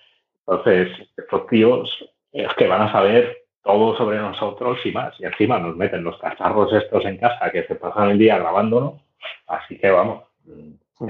[0.46, 5.18] Entonces, estos tíos es que van a saber todo sobre nosotros y más.
[5.18, 9.02] Y encima nos meten los cacharros estos en casa que se pasan el día grabándonos.
[9.46, 10.24] Así que vamos.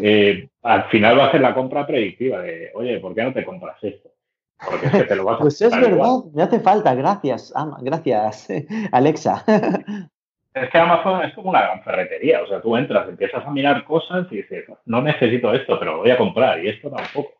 [0.00, 3.44] Eh, al final va a ser la compra predictiva de, oye, ¿por qué no te
[3.44, 4.08] compras esto?
[4.64, 8.48] Porque es que te lo vas a Pues es verdad, me hace falta, gracias, gracias,
[8.92, 9.44] Alexa.
[10.54, 13.84] Es que Amazon es como una gran ferretería, o sea, tú entras, empiezas a mirar
[13.84, 17.34] cosas y dices, no necesito esto, pero lo voy a comprar y esto tampoco.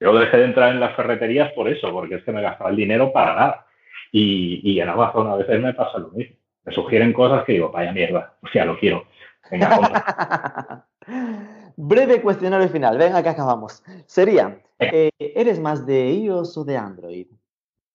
[0.00, 2.76] Yo dejé de entrar en las ferreterías por eso, porque es que me gastaba el
[2.76, 3.66] dinero para nada.
[4.12, 6.36] Y, en Amazon a veces me pasa lo mismo.
[6.64, 9.04] Me sugieren cosas que digo, vaya mierda, o sea, lo quiero.
[9.50, 10.86] Venga,
[11.76, 13.84] Breve cuestionario final, venga que acabamos.
[14.06, 17.28] Sería, eh, ¿eres más de iOS o de Android?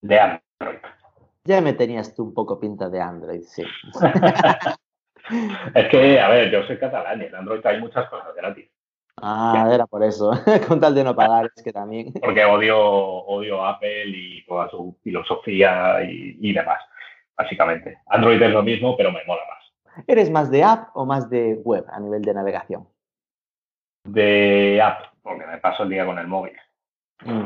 [0.01, 0.79] De Android.
[1.43, 3.63] Ya me tenías tú un poco pinta de Android, sí.
[5.75, 8.69] es que, a ver, yo soy catalán y en Android hay muchas cosas gratis.
[9.21, 10.31] Ah, era por eso,
[10.67, 12.13] con tal de no pagar, es que también.
[12.21, 16.79] Porque odio, odio Apple y toda su filosofía y, demás,
[17.37, 17.99] básicamente.
[18.07, 20.03] Android es lo mismo, pero me mola más.
[20.07, 22.87] ¿Eres más de app o más de web a nivel de navegación?
[24.03, 26.53] De app, porque me paso el día con el móvil.
[27.23, 27.43] Mm.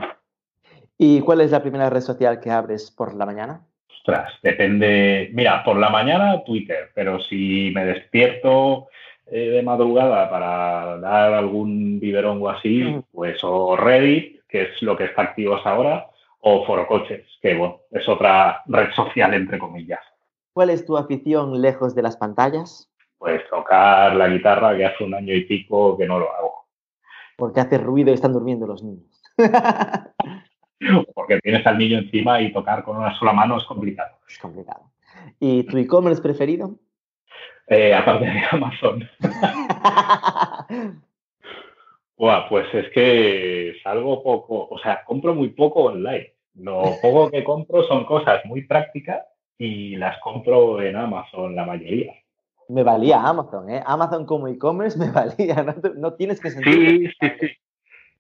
[0.97, 3.61] ¿Y cuál es la primera red social que abres por la mañana?
[3.89, 5.29] Ostras, depende.
[5.33, 8.87] Mira, por la mañana Twitter, pero si me despierto
[9.29, 14.95] eh, de madrugada para dar algún biberón o así, pues o Reddit, que es lo
[14.95, 16.07] que está activo ahora,
[16.39, 19.99] o Forocoches, que bueno, es otra red social entre comillas.
[20.53, 22.89] ¿Cuál es tu afición lejos de las pantallas?
[23.17, 26.65] Pues tocar la guitarra, que hace un año y pico que no lo hago.
[27.35, 29.21] Porque hace ruido y están durmiendo los niños.
[31.13, 34.17] Porque tienes al niño encima y tocar con una sola mano es complicado.
[34.27, 34.91] Es complicado.
[35.39, 36.79] ¿Y tu e-commerce preferido?
[37.67, 39.09] Eh, aparte de Amazon.
[42.49, 46.33] pues es que salgo poco, o sea, compro muy poco online.
[46.55, 49.21] Lo poco que compro son cosas muy prácticas
[49.57, 52.13] y las compro en Amazon, la mayoría.
[52.69, 53.81] Me valía Amazon, ¿eh?
[53.85, 55.63] Amazon como e-commerce me valía,
[55.95, 57.11] no, tienes que sentir.
[57.11, 57.47] Sí, sí, sí.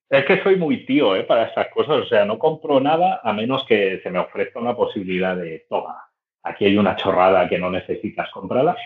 [0.09, 1.23] Es que soy muy tío ¿eh?
[1.23, 4.73] para estas cosas, o sea, no compro nada a menos que se me ofrezca una
[4.73, 5.97] posibilidad de, toma,
[6.43, 8.77] aquí hay una chorrada que no necesitas comprarla,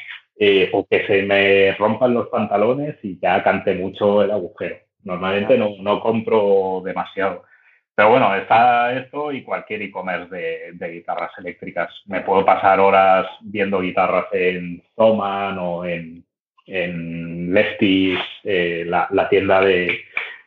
[0.44, 4.76] eh, o que se me rompan los pantalones y ya cante mucho el agujero.
[5.04, 7.44] Normalmente no, no compro demasiado.
[7.94, 10.36] Pero bueno, está esto y cualquier e-commerce
[10.74, 11.94] de, guitarras eléctricas.
[12.08, 16.26] Me puedo pasar horas viendo guitarras en Zoman o en,
[16.66, 20.00] en eh, la, la, tienda de,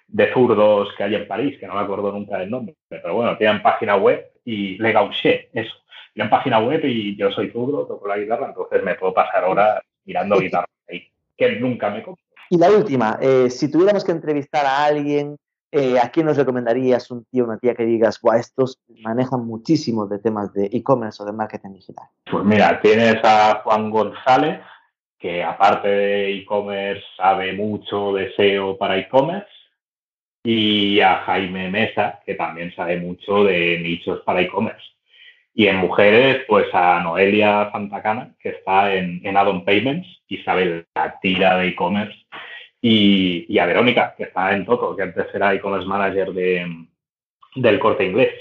[0.08, 2.74] de, zurdos que hay en París, que no me acuerdo nunca del nombre.
[2.88, 5.83] Pero bueno, tienen página web y Le Gaucher, eso
[6.22, 9.80] en página web y yo soy zurdo, toco la guitarra, entonces me puedo pasar horas
[10.04, 12.22] mirando guitarra ahí, que nunca me compro.
[12.50, 15.36] Y la última, eh, si tuviéramos que entrevistar a alguien,
[15.72, 20.06] eh, ¿a quién nos recomendarías un tío, una tía que digas, Buah, estos manejan muchísimo
[20.06, 22.06] de temas de e-commerce o de marketing digital?
[22.30, 24.60] Pues mira, tienes a Juan González,
[25.18, 29.48] que aparte de e-commerce sabe mucho de SEO para e-commerce,
[30.44, 34.84] y a Jaime Mesa, que también sabe mucho de nichos para e-commerce.
[35.54, 40.86] Y en mujeres, pues a Noelia Fantacana, que está en, en Addon Payments y sabe
[40.94, 42.18] la tira de e-commerce.
[42.80, 46.86] Y, a Verónica, que está en Toto, que antes era e-commerce manager de,
[47.54, 48.34] del corte inglés.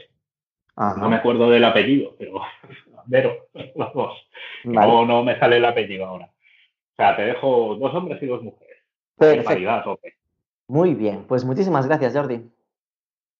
[0.76, 2.42] No me acuerdo del apellido, pero
[3.06, 4.28] Vero, los dos.
[4.64, 6.26] No, no me sale el apellido ahora.
[6.26, 8.78] O sea, te dejo dos hombres y dos mujeres.
[9.18, 10.00] Perfecto.
[10.68, 12.42] Muy bien, pues muchísimas gracias, Jordi.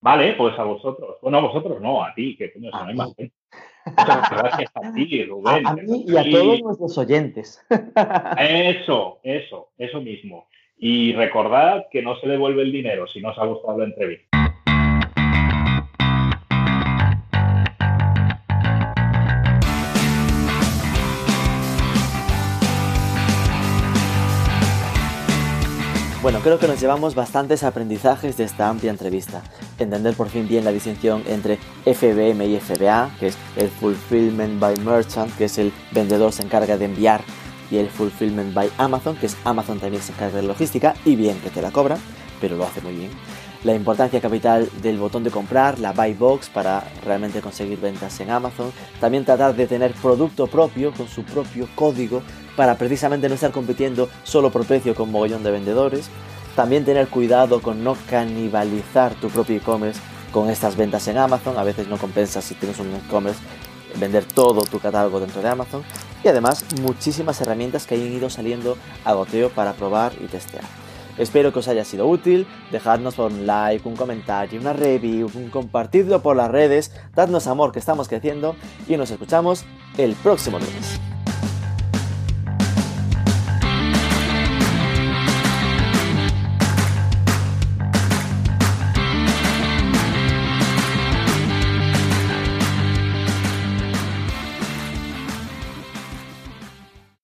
[0.04, 1.16] Vale, pues a vosotros.
[1.22, 3.16] Bueno, a vosotros no, a ti, que coño, no hay más.
[3.18, 5.66] Muchas gracias a ti, Rubén.
[5.66, 7.66] A, mí y a todos nuestros oyentes.
[8.38, 10.48] Eso, eso, eso mismo.
[10.78, 14.33] Y recordad que no se devuelve el dinero si no os ha gustado la entrevista.
[26.24, 29.44] Bueno, creo que nos llevamos bastantes aprendizajes de esta amplia entrevista.
[29.78, 34.80] Entender por fin bien la distinción entre FBM y FBA, que es el Fulfillment by
[34.86, 37.20] Merchant, que es el vendedor se encarga de enviar,
[37.70, 41.38] y el Fulfillment by Amazon, que es Amazon también se encarga de logística, y bien
[41.42, 41.98] que te la cobra,
[42.40, 43.12] pero lo hace muy bien.
[43.66, 48.30] La importancia capital del botón de comprar, la buy box para realmente conseguir ventas en
[48.30, 48.72] Amazon.
[49.02, 52.22] También tratar de tener producto propio con su propio código
[52.56, 56.10] para precisamente no estar compitiendo solo por precio con mogollón de vendedores.
[56.56, 60.00] También tener cuidado con no canibalizar tu propio e-commerce
[60.32, 61.58] con estas ventas en Amazon.
[61.58, 63.40] A veces no compensa si tienes un e-commerce
[64.00, 65.84] vender todo tu catálogo dentro de Amazon.
[66.24, 70.64] y además muchísimas herramientas que hayan ido saliendo a goteo para probar y testear.
[71.18, 75.50] Espero que os haya sido útil, dejadnos por un like, un comentario, una review, un
[75.50, 78.56] compartidlo por las redes, dadnos amor que estamos creciendo
[78.88, 79.66] y nos escuchamos
[79.98, 81.13] el próximo lunes.